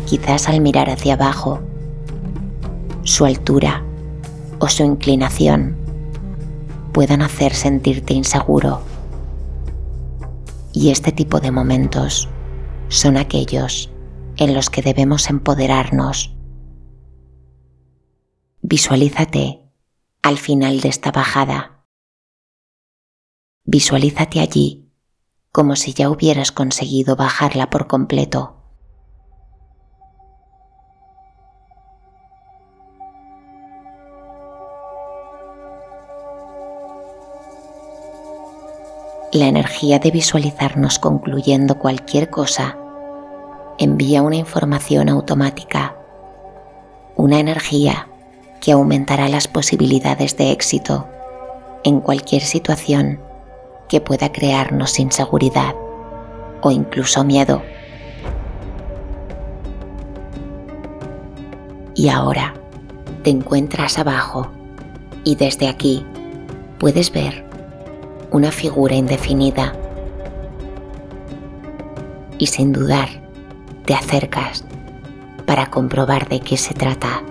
quizás 0.06 0.48
al 0.48 0.62
mirar 0.62 0.90
hacia 0.90 1.16
abajo, 1.16 1.60
su 3.04 3.26
altura 3.26 3.84
o 4.60 4.68
su 4.68 4.84
inclinación 4.84 5.78
puedan 6.94 7.22
hacer 7.22 7.54
sentirte 7.54 8.14
inseguro. 8.14 8.82
Y 10.74 10.90
este 10.90 11.12
tipo 11.12 11.40
de 11.40 11.52
momentos 11.52 12.30
son 12.88 13.18
aquellos 13.18 13.92
en 14.38 14.54
los 14.54 14.70
que 14.70 14.82
debemos 14.82 15.30
empoderarnos. 15.30 16.36
Visualízate 18.62 19.62
al 20.22 20.38
final 20.38 20.82
de 20.82 20.90
esta 20.90 21.12
bajada. 21.12 21.86
Visualízate 23.64 24.40
allí 24.40 24.88
como 25.52 25.76
si 25.76 25.94
ya 25.94 26.10
hubieras 26.10 26.52
conseguido 26.52 27.16
bajarla 27.16 27.70
por 27.70 27.88
completo. 27.88 28.57
La 39.38 39.46
energía 39.46 40.00
de 40.00 40.10
visualizarnos 40.10 40.98
concluyendo 40.98 41.78
cualquier 41.78 42.32
cosa. 42.32 42.76
Envía 43.78 44.24
una 44.24 44.36
información 44.36 45.10
automática, 45.10 45.96
una 47.16 47.38
energía 47.38 48.08
que 48.60 48.72
aumentará 48.72 49.30
las 49.30 49.48
posibilidades 49.48 50.38
de 50.38 50.52
éxito 50.52 51.08
en 51.84 52.02
cualquier 52.02 52.42
situación 52.42 53.20
que 53.88 54.02
pueda 54.02 54.32
crearnos 54.32 54.98
inseguridad 54.98 55.76
o 56.62 56.72
incluso 56.72 57.24
miedo. 57.24 57.62
Y 61.94 62.10
ahora 62.10 62.56
te 63.22 63.30
encuentras 63.30 64.00
abajo. 64.00 64.50
Y 65.24 65.36
desde 65.36 65.68
aquí 65.68 66.04
puedes 66.80 67.12
ver 67.12 67.47
una 68.32 68.52
figura 68.52 68.96
indefinida. 68.96 69.74
Y 72.38 72.48
sin 72.48 72.74
dudar, 72.74 73.10
te 73.86 73.94
acercas 73.94 74.66
para 75.46 75.70
comprobar 75.70 76.28
de 76.28 76.40
qué 76.40 76.58
se 76.58 76.74
trata. 76.74 77.24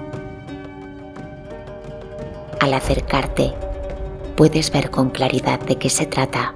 Al 2.60 2.74
acercarte, 2.74 3.52
puedes 4.36 4.72
ver 4.72 4.90
con 4.90 5.10
claridad 5.10 5.60
de 5.60 5.76
qué 5.76 5.90
se 5.90 6.06
trata. 6.06 6.54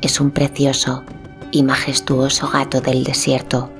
Es 0.00 0.20
un 0.20 0.30
precioso 0.30 1.04
y 1.52 1.62
majestuoso 1.62 2.48
gato 2.48 2.80
del 2.80 3.04
desierto. 3.04 3.70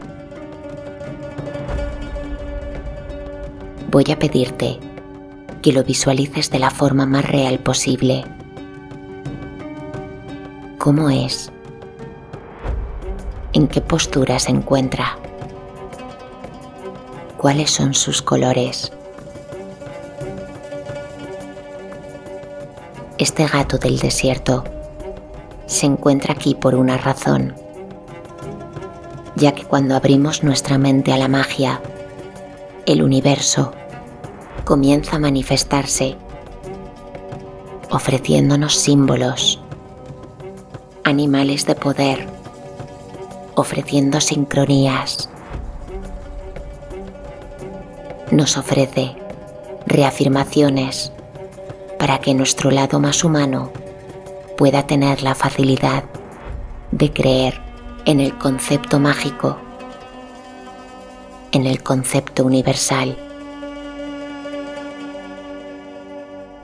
Voy 3.90 4.04
a 4.10 4.18
pedirte 4.18 4.78
que 5.60 5.72
lo 5.72 5.82
visualices 5.82 6.50
de 6.50 6.60
la 6.60 6.70
forma 6.70 7.06
más 7.06 7.24
real 7.24 7.58
posible 7.58 8.24
cómo 10.78 11.10
es, 11.10 11.50
en 13.52 13.68
qué 13.68 13.80
postura 13.80 14.38
se 14.38 14.50
encuentra, 14.50 15.18
cuáles 17.36 17.70
son 17.70 17.94
sus 17.94 18.22
colores. 18.22 18.92
Este 23.18 23.46
gato 23.46 23.78
del 23.78 23.98
desierto 23.98 24.64
se 25.66 25.86
encuentra 25.86 26.34
aquí 26.34 26.54
por 26.54 26.74
una 26.74 26.98
razón, 26.98 27.54
ya 29.36 29.52
que 29.52 29.64
cuando 29.64 29.96
abrimos 29.96 30.42
nuestra 30.42 30.78
mente 30.78 31.12
a 31.12 31.16
la 31.16 31.28
magia, 31.28 31.80
el 32.84 33.02
universo 33.02 33.72
comienza 34.64 35.16
a 35.16 35.18
manifestarse, 35.18 36.16
ofreciéndonos 37.90 38.74
símbolos, 38.74 39.60
animales 41.06 41.66
de 41.66 41.76
poder, 41.76 42.26
ofreciendo 43.54 44.20
sincronías. 44.20 45.30
Nos 48.32 48.56
ofrece 48.56 49.14
reafirmaciones 49.86 51.12
para 51.96 52.18
que 52.18 52.34
nuestro 52.34 52.72
lado 52.72 52.98
más 52.98 53.22
humano 53.22 53.70
pueda 54.56 54.84
tener 54.88 55.22
la 55.22 55.36
facilidad 55.36 56.02
de 56.90 57.12
creer 57.12 57.60
en 58.04 58.18
el 58.18 58.36
concepto 58.36 58.98
mágico, 58.98 59.58
en 61.52 61.66
el 61.66 61.84
concepto 61.84 62.44
universal. 62.44 63.16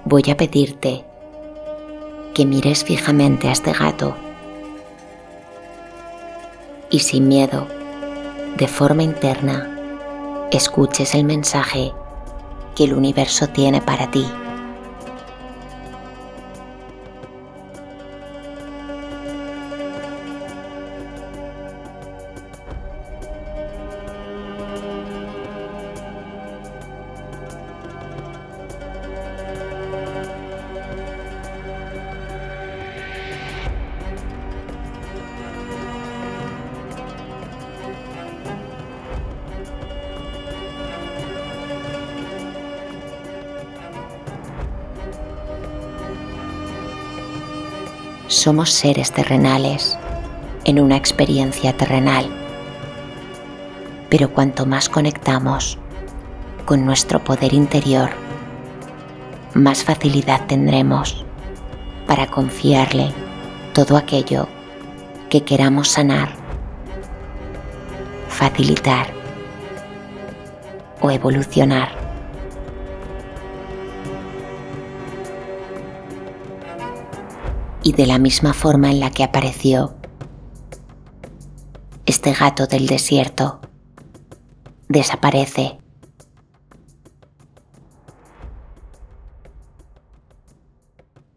Voy 0.05 0.25
a 0.29 0.37
pedirte 0.37 1.05
que 2.35 2.45
mires 2.45 2.83
fijamente 2.83 3.49
a 3.49 3.53
este 3.53 3.73
gato 3.73 4.17
y 6.93 6.99
sin 6.99 7.27
miedo, 7.27 7.67
de 8.59 8.69
forma 8.69 9.03
interna, 9.03 9.69
escuches 10.53 11.15
el 11.15 11.25
mensaje 11.25 11.93
que 12.77 12.85
el 12.85 12.93
universo 12.93 13.49
tiene 13.49 13.81
para 13.81 14.11
ti. 14.11 14.27
Somos 48.43 48.71
seres 48.71 49.13
terrenales 49.13 49.97
en 50.65 50.81
una 50.81 50.97
experiencia 50.97 51.77
terrenal. 51.77 52.27
Pero 54.11 54.33
cuanto 54.33 54.67
más 54.67 54.89
conectamos 54.89 55.79
con 56.65 56.85
nuestro 56.85 57.23
poder 57.23 57.55
interior, 57.55 58.11
más 59.55 59.85
facilidad 59.85 60.45
tendremos 60.49 61.25
para 62.09 62.27
confiarle 62.27 63.13
todo 63.75 63.97
aquello 63.97 64.49
que 65.31 65.45
queramos 65.45 65.87
sanar, 65.87 66.31
facilitar 68.29 69.07
o 71.01 71.13
evolucionar. 71.13 72.02
Y 77.83 77.93
de 77.93 78.07
la 78.07 78.19
misma 78.19 78.55
forma 78.55 78.91
en 78.91 79.01
la 79.01 79.11
que 79.11 79.25
apareció 79.25 79.95
este 82.07 82.33
gato 82.33 82.67
del 82.67 82.87
desierto 82.87 83.61
desaparece. 84.89 85.79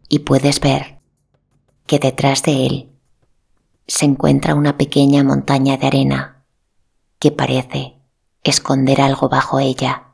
Y 0.08 0.20
puedes 0.20 0.60
ver 0.60 1.00
que 1.86 1.98
detrás 1.98 2.42
de 2.42 2.66
él 2.66 2.92
se 3.86 4.04
encuentra 4.04 4.54
una 4.54 4.76
pequeña 4.76 5.22
montaña 5.24 5.76
de 5.76 5.86
arena 5.86 6.44
que 7.18 7.30
parece 7.30 7.96
esconder 8.42 9.00
algo 9.00 9.28
bajo 9.28 9.58
ella. 9.58 10.05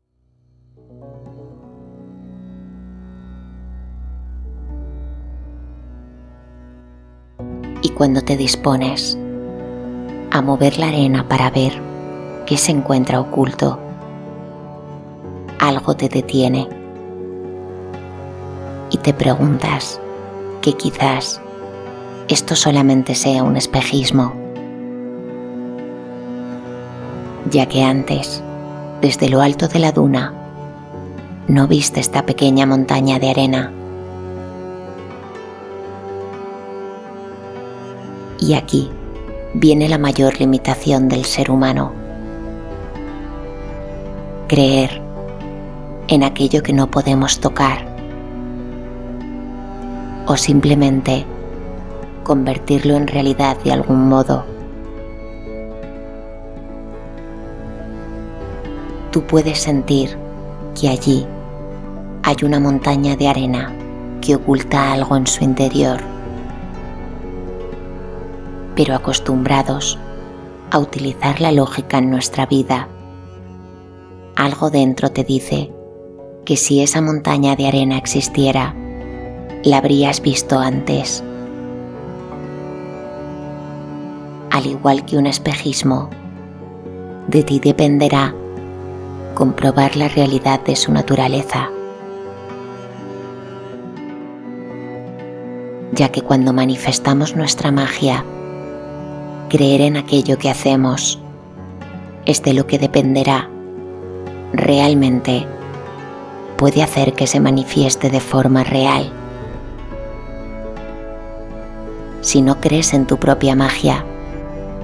Cuando 8.02 8.22
te 8.22 8.36
dispones 8.36 9.16
a 10.32 10.42
mover 10.42 10.76
la 10.76 10.88
arena 10.88 11.28
para 11.28 11.52
ver 11.52 11.72
qué 12.46 12.56
se 12.56 12.72
encuentra 12.72 13.20
oculto, 13.20 13.78
algo 15.60 15.94
te 15.94 16.08
detiene 16.08 16.68
y 18.90 18.96
te 18.96 19.14
preguntas 19.14 20.00
que 20.62 20.72
quizás 20.72 21.40
esto 22.26 22.56
solamente 22.56 23.14
sea 23.14 23.44
un 23.44 23.56
espejismo, 23.56 24.32
ya 27.52 27.66
que 27.66 27.84
antes, 27.84 28.42
desde 29.00 29.28
lo 29.28 29.42
alto 29.42 29.68
de 29.68 29.78
la 29.78 29.92
duna, 29.92 30.34
no 31.46 31.68
viste 31.68 32.00
esta 32.00 32.26
pequeña 32.26 32.66
montaña 32.66 33.20
de 33.20 33.30
arena. 33.30 33.72
Y 38.42 38.55
aquí 38.55 38.90
viene 39.55 39.88
la 39.88 39.98
mayor 39.98 40.40
limitación 40.40 41.09
del 41.09 41.24
ser 41.24 41.48
humano. 41.48 41.92
Creer 44.48 45.00
en 46.09 46.24
aquello 46.24 46.61
que 46.61 46.72
no 46.72 46.90
podemos 46.90 47.38
tocar 47.38 47.87
o 50.26 50.37
simplemente 50.37 51.24
convertirlo 52.24 52.96
en 52.96 53.07
realidad 53.07 53.57
de 53.62 53.74
algún 53.74 54.09
modo. 54.09 54.44
Tú 59.12 59.22
puedes 59.22 59.61
sentir 59.61 60.18
que 60.81 60.88
allí 60.88 61.24
hay 62.24 62.37
una 62.42 62.59
montaña 62.59 63.14
de 63.14 63.28
arena 63.28 63.72
que 64.20 64.35
oculta 64.35 64.92
algo 64.92 65.16
en 65.16 65.28
su 65.28 65.44
interior, 65.44 66.12
pero 68.74 68.94
acostumbrados 68.94 69.98
a 70.70 70.78
utilizar 70.78 71.40
la 71.40 71.52
lógica 71.52 71.98
en 71.98 72.11
nuestra 72.11 72.46
vida, 72.46 72.88
algo 74.37 74.70
dentro 74.70 75.11
te 75.11 75.24
dice 75.24 75.70
que 76.44 76.56
si 76.56 76.82
esa 76.82 77.00
montaña 77.00 77.54
de 77.54 77.68
arena 77.68 77.98
existiera, 77.98 78.74
la 79.64 79.78
habrías 79.78 80.20
visto 80.22 80.58
antes. 80.58 81.22
Al 84.50 84.66
igual 84.66 85.04
que 85.04 85.16
un 85.16 85.26
espejismo, 85.26 86.11
de 87.28 87.42
ti 87.42 87.61
dependerá 87.61 88.35
comprobar 89.35 89.96
la 89.96 90.08
realidad 90.08 90.61
de 90.61 90.76
su 90.76 90.92
naturaleza. 90.92 91.70
Ya 95.92 96.11
que 96.11 96.22
cuando 96.22 96.52
manifestamos 96.52 97.37
nuestra 97.37 97.70
magia, 97.70 98.24
creer 99.52 99.82
en 99.82 99.98
aquello 99.98 100.38
que 100.38 100.48
hacemos 100.48 101.20
es 102.24 102.42
de 102.42 102.54
lo 102.54 102.66
que 102.66 102.78
dependerá 102.78 103.50
realmente 104.54 105.46
puede 106.56 106.82
hacer 106.82 107.12
que 107.12 107.26
se 107.26 107.38
manifieste 107.38 108.08
de 108.08 108.20
forma 108.20 108.64
real. 108.64 109.12
Si 112.22 112.40
no 112.40 112.62
crees 112.62 112.94
en 112.94 113.06
tu 113.06 113.18
propia 113.18 113.54
magia, 113.54 114.06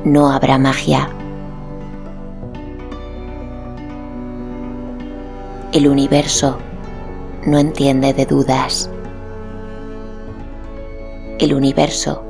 no 0.04 0.31
habrá 0.31 0.59
magia. 0.59 1.09
El 5.72 5.88
universo 5.88 6.59
no 7.46 7.59
entiende 7.59 8.12
de 8.12 8.26
dudas. 8.26 8.90
El 11.38 11.54
universo 11.54 12.28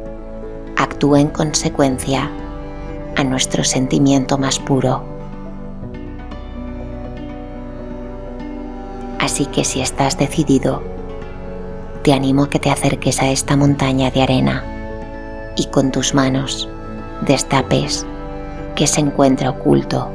actúa 0.98 1.20
en 1.20 1.28
consecuencia 1.28 2.28
a 3.14 3.22
nuestro 3.22 3.62
sentimiento 3.62 4.36
más 4.36 4.58
puro. 4.58 5.04
Así 9.20 9.46
que 9.46 9.64
si 9.64 9.80
estás 9.80 10.18
decidido, 10.18 10.82
te 12.02 12.12
animo 12.12 12.42
a 12.42 12.50
que 12.50 12.58
te 12.58 12.72
acerques 12.72 13.22
a 13.22 13.30
esta 13.30 13.56
montaña 13.56 14.10
de 14.10 14.22
arena 14.22 14.64
y 15.56 15.66
con 15.66 15.92
tus 15.92 16.14
manos 16.14 16.68
destapes 17.24 18.04
que 18.74 18.88
se 18.88 19.00
encuentra 19.00 19.50
oculto 19.50 20.10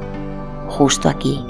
justo 0.68 1.08
aquí. 1.08 1.46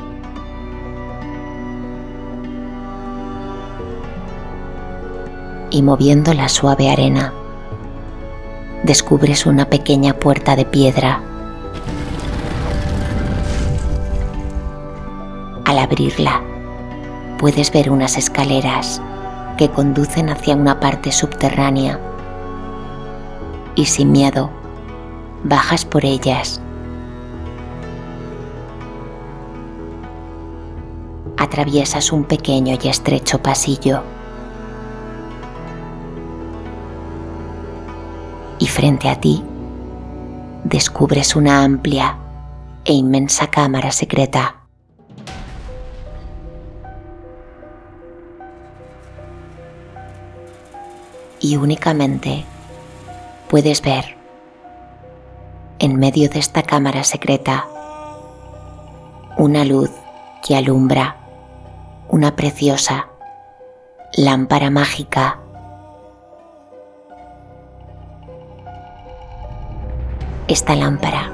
Y 5.72 5.82
moviendo 5.82 6.36
la 6.36 6.50
suave 6.50 6.92
arena, 6.92 7.34
descubres 8.84 9.46
una 9.46 9.70
pequeña 9.70 10.14
puerta 10.14 10.58
de 10.58 10.66
piedra. 10.66 11.22
Al 15.64 15.80
abrirla, 15.80 16.42
puedes 17.40 17.72
ver 17.72 17.90
unas 17.90 18.18
escaleras 18.18 19.02
que 19.58 19.70
conducen 19.70 20.30
hacia 20.30 20.56
una 20.56 20.82
parte 20.82 21.14
subterránea 21.14 21.98
y 23.76 23.86
sin 23.86 24.12
miedo 24.12 24.50
bajas 25.44 25.86
por 25.86 26.04
ellas. 26.04 26.60
Atraviesas 31.38 32.12
un 32.12 32.26
pequeño 32.26 32.78
y 32.82 32.88
estrecho 32.90 33.42
pasillo. 33.42 34.04
Frente 38.74 39.08
a 39.08 39.16
ti 39.20 39.44
descubres 40.64 41.36
una 41.36 41.64
amplia 41.64 42.18
e 42.84 42.94
inmensa 42.94 43.46
cámara 43.46 43.92
secreta. 43.92 44.56
Y 51.40 51.58
únicamente 51.58 52.46
puedes 53.48 53.84
ver 53.84 54.18
en 55.78 56.00
medio 56.00 56.28
de 56.30 56.40
esta 56.40 56.64
cámara 56.64 57.04
secreta 57.04 57.68
una 59.38 59.66
luz 59.66 59.92
que 60.44 60.56
alumbra 60.56 61.18
una 62.10 62.36
preciosa 62.36 63.10
lámpara 64.14 64.72
mágica. 64.72 65.43
Esta 70.54 70.76
lámpara 70.76 71.32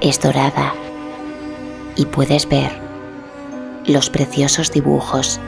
es 0.00 0.20
dorada 0.20 0.72
y 1.96 2.06
puedes 2.06 2.48
ver 2.48 2.70
los 3.84 4.10
preciosos 4.10 4.70
dibujos 4.70 5.40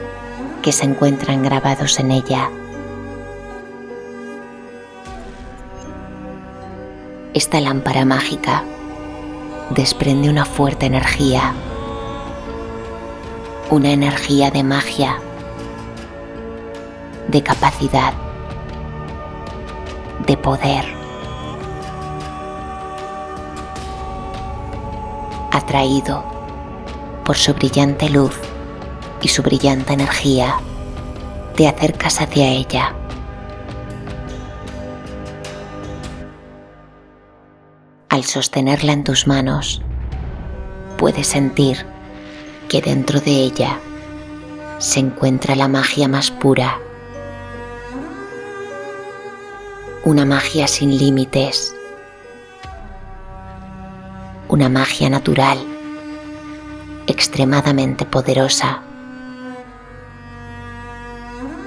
que 0.61 0.73
se 0.73 0.83
encuentran 0.83 1.41
grabados 1.41 2.01
en 2.01 2.11
ella. 2.11 2.49
Esta 7.33 7.61
lámpara 7.61 8.03
mágica 8.03 8.65
desprende 9.69 10.29
una 10.29 10.43
fuerte 10.43 10.87
energía, 10.87 11.53
una 13.69 13.91
energía 13.91 14.51
de 14.51 14.65
magia, 14.65 15.15
de 17.29 17.41
capacidad, 17.41 18.13
de 20.27 20.35
poder. 20.35 21.00
Atraído 25.51 26.23
por 27.25 27.35
su 27.37 27.53
brillante 27.53 28.09
luz 28.09 28.35
y 29.21 29.27
su 29.27 29.43
brillante 29.43 29.93
energía, 29.93 30.55
te 31.55 31.67
acercas 31.67 32.21
hacia 32.21 32.47
ella. 32.47 32.95
Al 38.09 38.23
sostenerla 38.23 38.93
en 38.93 39.03
tus 39.03 39.27
manos, 39.27 39.81
puedes 40.97 41.27
sentir 41.27 41.85
que 42.69 42.81
dentro 42.81 43.19
de 43.19 43.31
ella 43.31 43.79
se 44.79 44.99
encuentra 44.99 45.55
la 45.55 45.67
magia 45.67 46.07
más 46.07 46.31
pura, 46.31 46.79
una 50.03 50.25
magia 50.25 50.67
sin 50.67 50.97
límites, 50.97 51.75
una 54.51 54.69
magia 54.69 55.09
natural, 55.09 55.57
extremadamente 57.07 58.05
poderosa. 58.05 58.83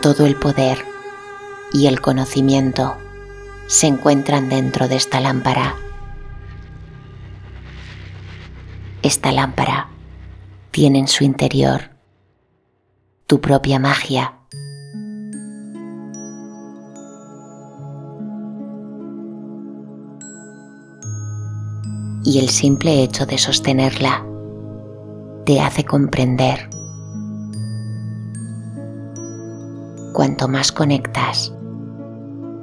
Todo 0.00 0.26
el 0.26 0.36
poder 0.36 0.84
y 1.72 1.88
el 1.88 2.00
conocimiento 2.00 2.96
se 3.66 3.88
encuentran 3.88 4.48
dentro 4.48 4.86
de 4.86 4.94
esta 4.94 5.18
lámpara. 5.18 5.74
esta 9.04 9.32
lámpara 9.32 9.90
tiene 10.70 10.98
en 10.98 11.08
su 11.08 11.24
interior 11.24 11.90
tu 13.26 13.42
propia 13.42 13.78
magia. 13.78 14.38
Y 22.24 22.38
el 22.38 22.48
simple 22.48 23.02
hecho 23.02 23.26
de 23.26 23.36
sostenerla 23.36 24.24
te 25.44 25.60
hace 25.60 25.84
comprender. 25.84 26.70
Cuanto 30.14 30.48
más 30.48 30.72
conectas 30.72 31.52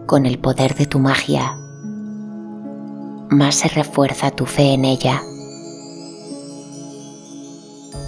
con 0.07 0.25
el 0.25 0.39
poder 0.39 0.73
de 0.75 0.87
tu 0.87 0.97
magia, 0.97 1.57
más 3.29 3.55
se 3.55 3.67
refuerza 3.67 4.31
tu 4.31 4.45
fe 4.45 4.73
en 4.73 4.83
ella. 4.83 5.21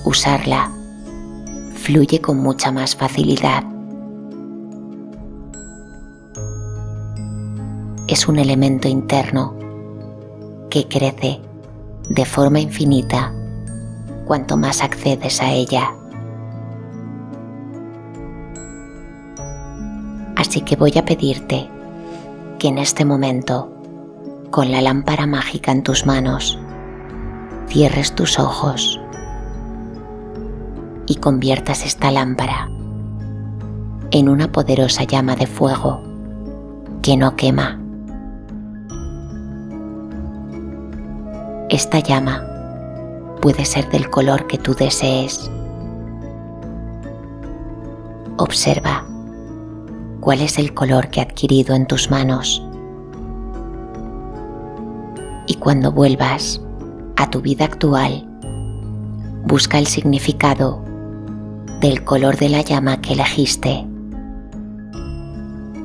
Usarla 0.05 0.71
fluye 1.75 2.19
con 2.19 2.37
mucha 2.37 2.71
más 2.71 2.95
facilidad. 2.95 3.63
Es 8.07 8.27
un 8.27 8.39
elemento 8.39 8.87
interno 8.87 9.62
que 10.73 10.87
crece 10.87 11.39
de 12.09 12.25
forma 12.25 12.59
infinita 12.59 13.31
cuanto 14.25 14.57
más 14.57 14.81
accedes 14.81 15.39
a 15.39 15.51
ella. 15.51 15.91
Así 20.35 20.61
que 20.61 20.75
voy 20.75 20.97
a 20.97 21.05
pedirte 21.05 21.69
que 22.57 22.69
en 22.69 22.79
este 22.79 23.05
momento, 23.05 23.71
con 24.49 24.71
la 24.71 24.81
lámpara 24.81 25.27
mágica 25.27 25.71
en 25.71 25.83
tus 25.83 26.07
manos, 26.07 26.57
cierres 27.67 28.15
tus 28.15 28.39
ojos 28.39 28.99
y 31.05 31.17
conviertas 31.17 31.85
esta 31.85 32.09
lámpara 32.09 32.67
en 34.09 34.27
una 34.27 34.51
poderosa 34.51 35.03
llama 35.03 35.35
de 35.35 35.45
fuego 35.45 36.01
que 37.03 37.15
no 37.15 37.35
quema. 37.35 37.82
Esta 41.73 41.97
llama 41.97 42.43
puede 43.41 43.65
ser 43.65 43.89
del 43.89 44.07
color 44.11 44.45
que 44.45 44.59
tú 44.59 44.75
desees. 44.75 45.49
Observa 48.37 49.03
cuál 50.19 50.41
es 50.41 50.59
el 50.59 50.75
color 50.75 51.09
que 51.09 51.19
ha 51.19 51.23
adquirido 51.23 51.73
en 51.73 51.87
tus 51.87 52.11
manos. 52.11 52.63
Y 55.47 55.55
cuando 55.55 55.91
vuelvas 55.91 56.61
a 57.15 57.27
tu 57.31 57.41
vida 57.41 57.65
actual, 57.65 58.23
busca 59.43 59.79
el 59.79 59.87
significado 59.87 60.79
del 61.81 62.03
color 62.03 62.37
de 62.37 62.49
la 62.49 62.61
llama 62.61 63.01
que 63.01 63.13
elegiste, 63.13 63.83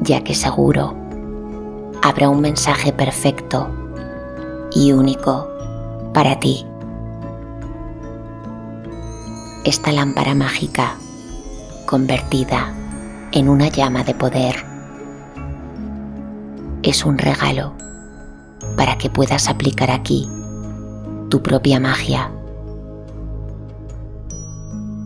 ya 0.03 0.23
que 0.23 0.35
seguro 0.35 0.95
habrá 2.03 2.29
un 2.29 2.43
mensaje 2.43 2.93
perfecto 2.93 3.71
y 4.71 4.93
único 4.93 5.49
para 6.19 6.41
ti 6.41 6.67
esta 9.63 9.93
lámpara 9.93 10.35
mágica 10.35 10.97
convertida 11.87 12.75
en 13.31 13.49
una 13.49 13.69
llama 13.69 14.03
de 14.03 14.15
poder. 14.17 14.57
Es 16.83 17.05
un 17.05 17.19
regalo 17.19 17.73
para 18.77 18.99
que 18.99 19.11
puedas 19.11 19.49
aplicar 19.49 19.93
aquí 19.93 20.29
tu 21.29 21.41
propia 21.41 21.79
magia. 21.79 22.33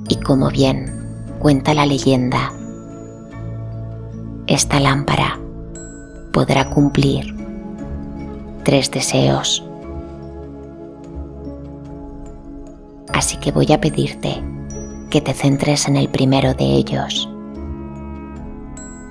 Y 0.09 0.16
como 0.16 0.48
bien 0.48 1.37
cuenta 1.40 1.75
la 1.75 1.85
leyenda, 1.85 2.55
esta 4.46 4.81
lámpara 4.81 5.38
podrá 6.33 6.70
cumplir 6.70 7.37
tres 8.64 8.90
deseos. 8.90 9.62
Así 13.22 13.37
que 13.37 13.52
voy 13.52 13.72
a 13.72 13.80
pedirte 13.80 14.42
que 15.08 15.20
te 15.20 15.32
centres 15.32 15.87
en 15.87 15.94
el 15.94 16.08
primero 16.08 16.54
de 16.54 16.64
ellos. 16.64 17.28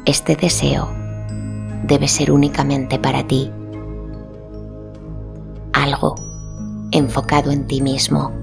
Este 0.06 0.36
deseo 0.36 0.90
debe 1.84 2.10
ser 2.10 2.30
únicamente 2.30 3.00
para 3.00 3.26
ti. 3.26 3.50
Algo 5.72 6.16
enfocado 6.92 7.52
en 7.52 7.66
ti 7.68 7.82
mismo. 7.82 8.34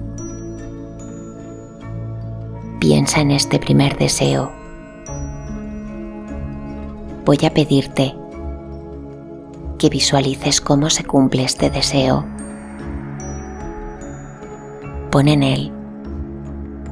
Piensa 2.81 3.21
en 3.21 3.33
este 3.33 3.59
primer 3.59 3.99
deseo. 3.99 4.51
Voy 7.27 7.39
a 7.45 7.53
pedirte 7.53 8.15
que 9.79 9.91
visualices 9.91 10.63
cómo 10.63 10.89
se 10.89 11.05
cumple 11.05 11.45
este 11.45 11.69
deseo. 11.69 12.38
Pon 15.11 15.27
en 15.29 15.43
él 15.43 15.73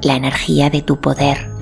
la 0.03 0.17
energía 0.17 0.71
de 0.71 0.83
tu 0.83 1.01
poder. 1.01 1.56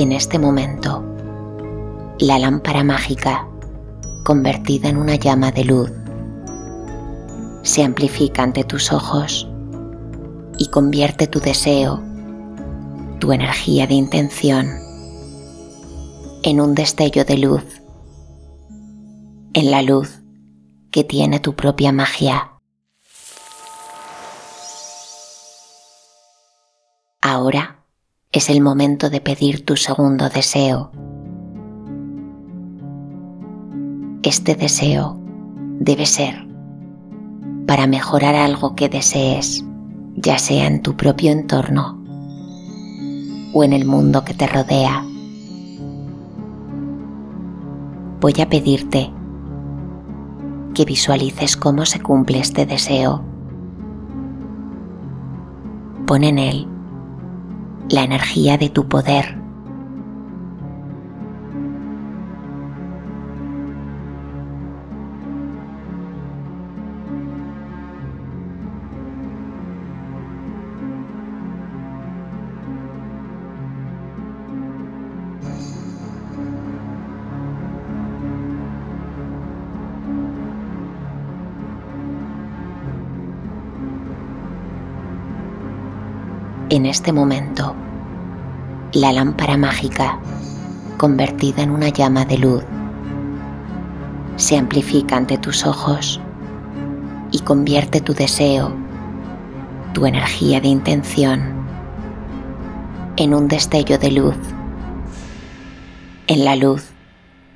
En 0.00 0.12
este 0.12 0.38
momento, 0.38 1.04
la 2.20 2.38
lámpara 2.38 2.82
mágica, 2.82 3.46
convertida 4.24 4.88
en 4.88 4.96
una 4.96 5.16
llama 5.16 5.52
de 5.52 5.62
luz, 5.62 5.92
se 7.60 7.84
amplifica 7.84 8.42
ante 8.42 8.64
tus 8.64 8.94
ojos 8.94 9.46
y 10.56 10.68
convierte 10.68 11.26
tu 11.26 11.38
deseo, 11.38 12.02
tu 13.18 13.30
energía 13.30 13.86
de 13.86 13.92
intención, 13.92 14.70
en 16.44 16.62
un 16.62 16.74
destello 16.74 17.26
de 17.26 17.36
luz, 17.36 17.82
en 19.52 19.70
la 19.70 19.82
luz 19.82 20.22
que 20.90 21.04
tiene 21.04 21.40
tu 21.40 21.54
propia 21.54 21.92
magia. 21.92 22.49
Es 28.40 28.48
el 28.48 28.62
momento 28.62 29.10
de 29.10 29.20
pedir 29.20 29.66
tu 29.66 29.76
segundo 29.76 30.30
deseo. 30.30 30.90
Este 34.22 34.54
deseo 34.54 35.20
debe 35.78 36.06
ser 36.06 36.48
para 37.66 37.86
mejorar 37.86 38.34
algo 38.34 38.74
que 38.74 38.88
desees, 38.88 39.62
ya 40.16 40.38
sea 40.38 40.66
en 40.68 40.80
tu 40.80 40.96
propio 40.96 41.32
entorno 41.32 42.02
o 43.52 43.62
en 43.62 43.74
el 43.74 43.84
mundo 43.84 44.24
que 44.24 44.32
te 44.32 44.46
rodea. 44.46 45.04
Voy 48.22 48.32
a 48.40 48.48
pedirte 48.48 49.10
que 50.72 50.86
visualices 50.86 51.58
cómo 51.58 51.84
se 51.84 52.00
cumple 52.00 52.38
este 52.38 52.64
deseo. 52.64 53.22
Pon 56.06 56.24
en 56.24 56.38
él 56.38 56.69
la 57.90 58.04
energía 58.04 58.56
de 58.56 58.68
tu 58.68 58.88
poder. 58.88 59.39
En 86.70 86.86
este 86.86 87.12
momento 87.12 87.74
la 88.92 89.12
lámpara 89.12 89.56
mágica, 89.56 90.20
convertida 90.96 91.62
en 91.62 91.70
una 91.70 91.88
llama 91.88 92.24
de 92.24 92.38
luz, 92.38 92.64
se 94.36 94.56
amplifica 94.56 95.16
ante 95.16 95.36
tus 95.36 95.66
ojos 95.66 96.20
y 97.32 97.40
convierte 97.40 98.00
tu 98.00 98.14
deseo, 98.14 98.72
tu 99.94 100.06
energía 100.06 100.60
de 100.60 100.68
intención, 100.68 101.66
en 103.16 103.34
un 103.34 103.48
destello 103.48 103.98
de 103.98 104.12
luz, 104.12 104.36
en 106.28 106.44
la 106.44 106.54
luz 106.54 106.90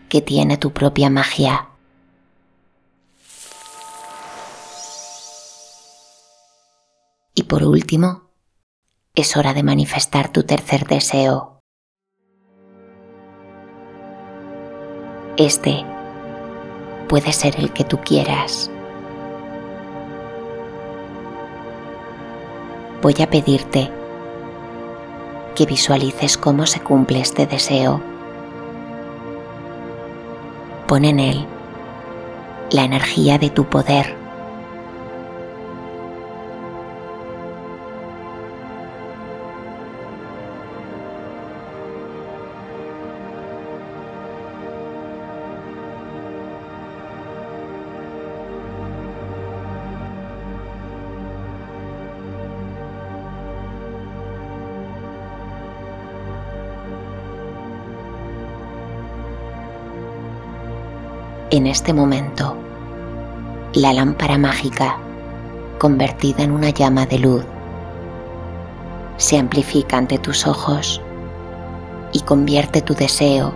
que 0.08 0.22
tiene 0.22 0.56
tu 0.56 0.72
propia 0.72 1.08
magia. 1.08 1.68
Y 7.36 7.44
por 7.44 7.64
último, 7.64 8.23
es 9.14 9.36
hora 9.36 9.54
de 9.54 9.62
manifestar 9.62 10.28
tu 10.28 10.42
tercer 10.42 10.86
deseo. 10.86 11.60
Este 15.36 15.84
puede 17.08 17.32
ser 17.32 17.54
el 17.60 17.72
que 17.72 17.84
tú 17.84 17.98
quieras. 17.98 18.72
Voy 23.02 23.14
a 23.22 23.30
pedirte 23.30 23.88
que 25.54 25.66
visualices 25.66 26.36
cómo 26.36 26.66
se 26.66 26.80
cumple 26.80 27.20
este 27.20 27.46
deseo. 27.46 28.00
Pon 30.88 31.04
en 31.04 31.20
él 31.20 31.46
la 32.72 32.82
energía 32.82 33.38
de 33.38 33.50
tu 33.50 33.64
poder 33.66 34.23
en 61.56 61.68
este 61.68 61.92
momento 61.92 62.56
la 63.74 63.92
lámpara 63.92 64.38
mágica, 64.38 64.96
convertida 65.78 66.42
en 66.42 66.50
una 66.50 66.70
llama 66.70 67.06
de 67.06 67.18
luz, 67.18 67.44
se 69.18 69.38
amplifica 69.38 69.96
ante 69.96 70.18
tus 70.18 70.48
ojos 70.48 71.00
y 72.12 72.20
convierte 72.20 72.82
tu 72.82 72.94
deseo, 72.94 73.52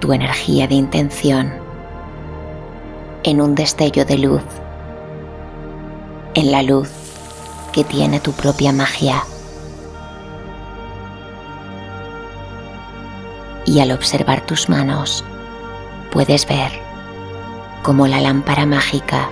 tu 0.00 0.14
energía 0.14 0.66
de 0.66 0.74
intención, 0.74 1.52
en 3.24 3.42
un 3.42 3.54
destello 3.54 4.06
de 4.06 4.16
luz, 4.16 4.42
en 6.32 6.50
la 6.50 6.62
luz 6.62 6.90
que 7.72 7.84
tiene 7.84 8.20
tu 8.20 8.32
propia 8.32 8.72
magia. 8.72 9.22
Y 13.66 13.80
al 13.80 13.92
observar 13.92 14.46
tus 14.46 14.70
manos, 14.70 15.24
puedes 16.10 16.46
ver 16.46 16.70
cómo 17.82 18.06
la 18.06 18.20
lámpara 18.20 18.66
mágica, 18.66 19.30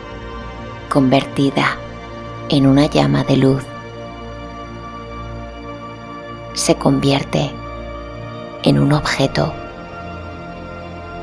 convertida 0.88 1.76
en 2.48 2.66
una 2.66 2.86
llama 2.86 3.24
de 3.24 3.36
luz, 3.36 3.64
se 6.54 6.76
convierte 6.76 7.50
en 8.62 8.78
un 8.78 8.92
objeto, 8.92 9.52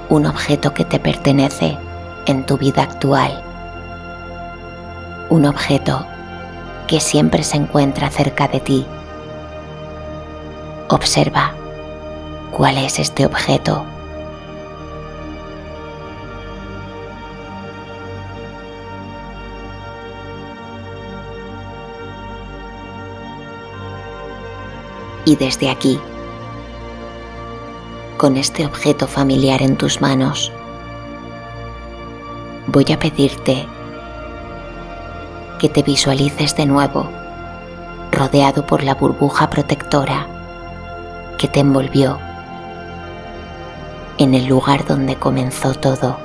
un 0.09 0.25
objeto 0.25 0.73
que 0.73 0.85
te 0.85 0.99
pertenece 0.99 1.77
en 2.25 2.45
tu 2.45 2.57
vida 2.57 2.83
actual, 2.83 3.43
un 5.29 5.45
objeto 5.45 6.05
que 6.87 6.99
siempre 6.99 7.43
se 7.43 7.57
encuentra 7.57 8.09
cerca 8.09 8.47
de 8.47 8.59
ti. 8.59 8.85
Observa 10.89 11.53
cuál 12.51 12.77
es 12.77 12.99
este 12.99 13.25
objeto 13.25 13.85
y 25.25 25.35
desde 25.35 25.69
aquí, 25.69 25.99
con 28.17 28.37
este 28.37 28.65
objeto 28.65 29.07
familiar 29.07 29.61
en 29.61 29.75
tus 29.75 29.99
manos, 29.99 30.51
voy 32.67 32.85
a 32.93 32.99
pedirte 32.99 33.67
que 35.59 35.69
te 35.69 35.83
visualices 35.83 36.55
de 36.55 36.65
nuevo 36.65 37.09
rodeado 38.11 38.65
por 38.65 38.83
la 38.83 38.95
burbuja 38.95 39.49
protectora 39.49 40.27
que 41.37 41.47
te 41.47 41.59
envolvió 41.59 42.17
en 44.17 44.33
el 44.33 44.45
lugar 44.45 44.85
donde 44.85 45.15
comenzó 45.15 45.73
todo. 45.73 46.24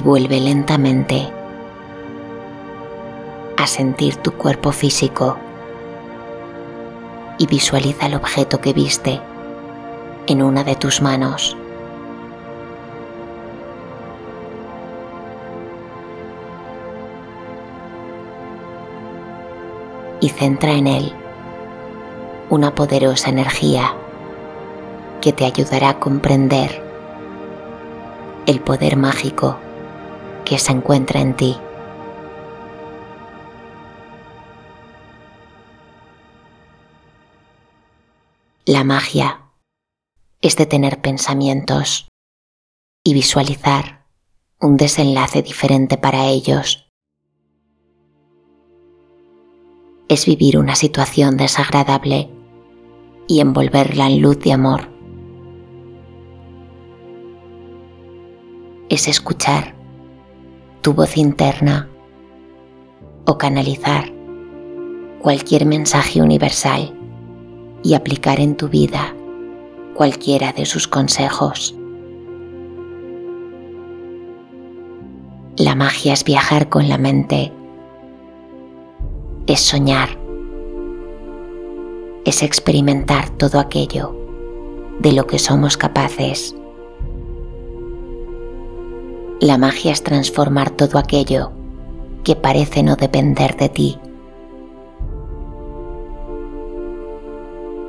Vuelve 0.00 0.40
lentamente 0.40 1.30
a 3.56 3.66
sentir 3.66 4.16
tu 4.16 4.32
cuerpo 4.32 4.72
físico 4.72 5.36
y 7.38 7.46
visualiza 7.46 8.06
el 8.06 8.14
objeto 8.14 8.60
que 8.60 8.72
viste 8.72 9.20
en 10.26 10.42
una 10.42 10.64
de 10.64 10.76
tus 10.76 11.02
manos. 11.02 11.56
Y 20.20 20.28
centra 20.28 20.72
en 20.72 20.86
él 20.86 21.12
una 22.50 22.74
poderosa 22.74 23.30
energía 23.30 23.94
que 25.20 25.32
te 25.32 25.44
ayudará 25.44 25.90
a 25.90 25.98
comprender 25.98 26.82
el 28.46 28.60
poder 28.60 28.96
mágico 28.96 29.56
que 30.50 30.58
se 30.58 30.72
encuentra 30.72 31.20
en 31.20 31.36
ti. 31.36 31.56
La 38.66 38.82
magia 38.82 39.52
es 40.42 40.56
de 40.56 40.66
tener 40.66 41.00
pensamientos 41.00 42.08
y 43.04 43.14
visualizar 43.14 44.06
un 44.60 44.76
desenlace 44.76 45.40
diferente 45.42 45.98
para 45.98 46.26
ellos. 46.26 46.90
Es 50.08 50.26
vivir 50.26 50.58
una 50.58 50.74
situación 50.74 51.36
desagradable 51.36 52.28
y 53.28 53.38
envolverla 53.38 54.08
en 54.08 54.20
luz 54.20 54.40
de 54.40 54.52
amor. 54.52 54.90
Es 58.88 59.06
escuchar 59.06 59.79
tu 60.82 60.94
voz 60.94 61.16
interna 61.18 61.88
o 63.26 63.36
canalizar 63.36 64.10
cualquier 65.20 65.66
mensaje 65.66 66.22
universal 66.22 66.94
y 67.82 67.94
aplicar 67.94 68.40
en 68.40 68.56
tu 68.56 68.68
vida 68.68 69.14
cualquiera 69.94 70.52
de 70.52 70.64
sus 70.64 70.88
consejos. 70.88 71.74
La 75.56 75.74
magia 75.74 76.14
es 76.14 76.24
viajar 76.24 76.70
con 76.70 76.88
la 76.88 76.96
mente, 76.96 77.52
es 79.46 79.60
soñar, 79.60 80.08
es 82.24 82.42
experimentar 82.42 83.28
todo 83.28 83.60
aquello 83.60 84.16
de 85.00 85.12
lo 85.12 85.26
que 85.26 85.38
somos 85.38 85.76
capaces 85.76 86.54
la 89.40 89.56
magia 89.56 89.92
es 89.92 90.02
transformar 90.02 90.68
todo 90.70 90.98
aquello 90.98 91.50
que 92.24 92.36
parece 92.36 92.82
no 92.82 92.96
depender 92.96 93.56
de 93.56 93.68
ti. 93.70 93.98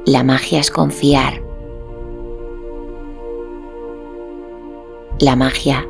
La 0.06 0.24
magia 0.24 0.62
es 0.62 0.72
confiar. 0.72 1.44
La 5.20 5.36
magia 5.36 5.86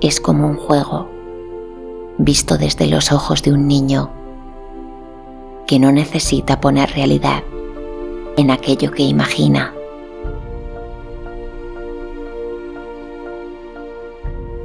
es 0.00 0.18
como 0.18 0.48
un 0.48 0.56
juego 0.56 1.10
visto 2.16 2.56
desde 2.56 2.86
los 2.86 3.12
ojos 3.12 3.42
de 3.42 3.52
un 3.52 3.68
niño 3.68 4.10
que 5.66 5.78
no 5.78 5.92
necesita 5.92 6.60
poner 6.60 6.90
realidad 6.92 7.42
en 8.38 8.50
aquello 8.50 8.90
que 8.92 9.02
imagina. 9.02 9.74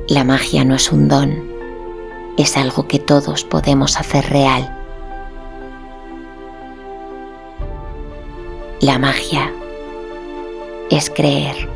La 0.10 0.24
magia 0.24 0.66
no 0.66 0.74
es 0.74 0.92
un 0.92 1.08
don, 1.08 1.48
es 2.36 2.58
algo 2.58 2.88
que 2.88 2.98
todos 2.98 3.44
podemos 3.44 3.96
hacer 3.96 4.28
real. 4.28 4.76
La 8.82 8.98
magia 8.98 9.54
es 10.90 11.12
creer 11.12 11.70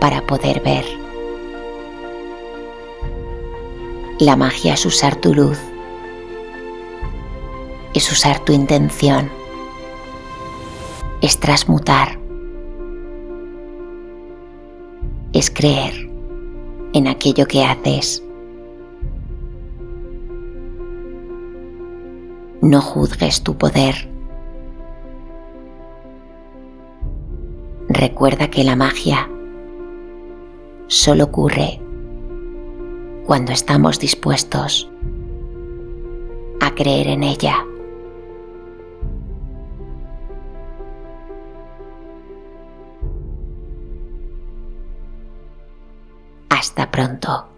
para 0.00 0.22
poder 0.22 0.62
ver. 0.62 0.86
La 4.18 4.34
magia 4.34 4.72
es 4.72 4.86
usar 4.86 5.16
tu 5.16 5.34
luz, 5.34 5.58
es 7.92 8.10
usar 8.10 8.42
tu 8.46 8.54
intención, 8.54 9.30
es 11.20 11.38
transmutar, 11.38 12.18
es 15.34 15.50
creer 15.50 16.01
en 16.92 17.08
aquello 17.08 17.46
que 17.46 17.64
haces. 17.64 18.22
No 22.60 22.80
juzgues 22.80 23.42
tu 23.42 23.56
poder. 23.56 24.08
Recuerda 27.88 28.48
que 28.48 28.64
la 28.64 28.76
magia 28.76 29.28
solo 30.86 31.24
ocurre 31.24 31.80
cuando 33.26 33.52
estamos 33.52 33.98
dispuestos 33.98 34.90
a 36.60 36.74
creer 36.74 37.08
en 37.08 37.22
ella. 37.22 37.66
Hasta 46.52 46.90
pronto. 46.90 47.51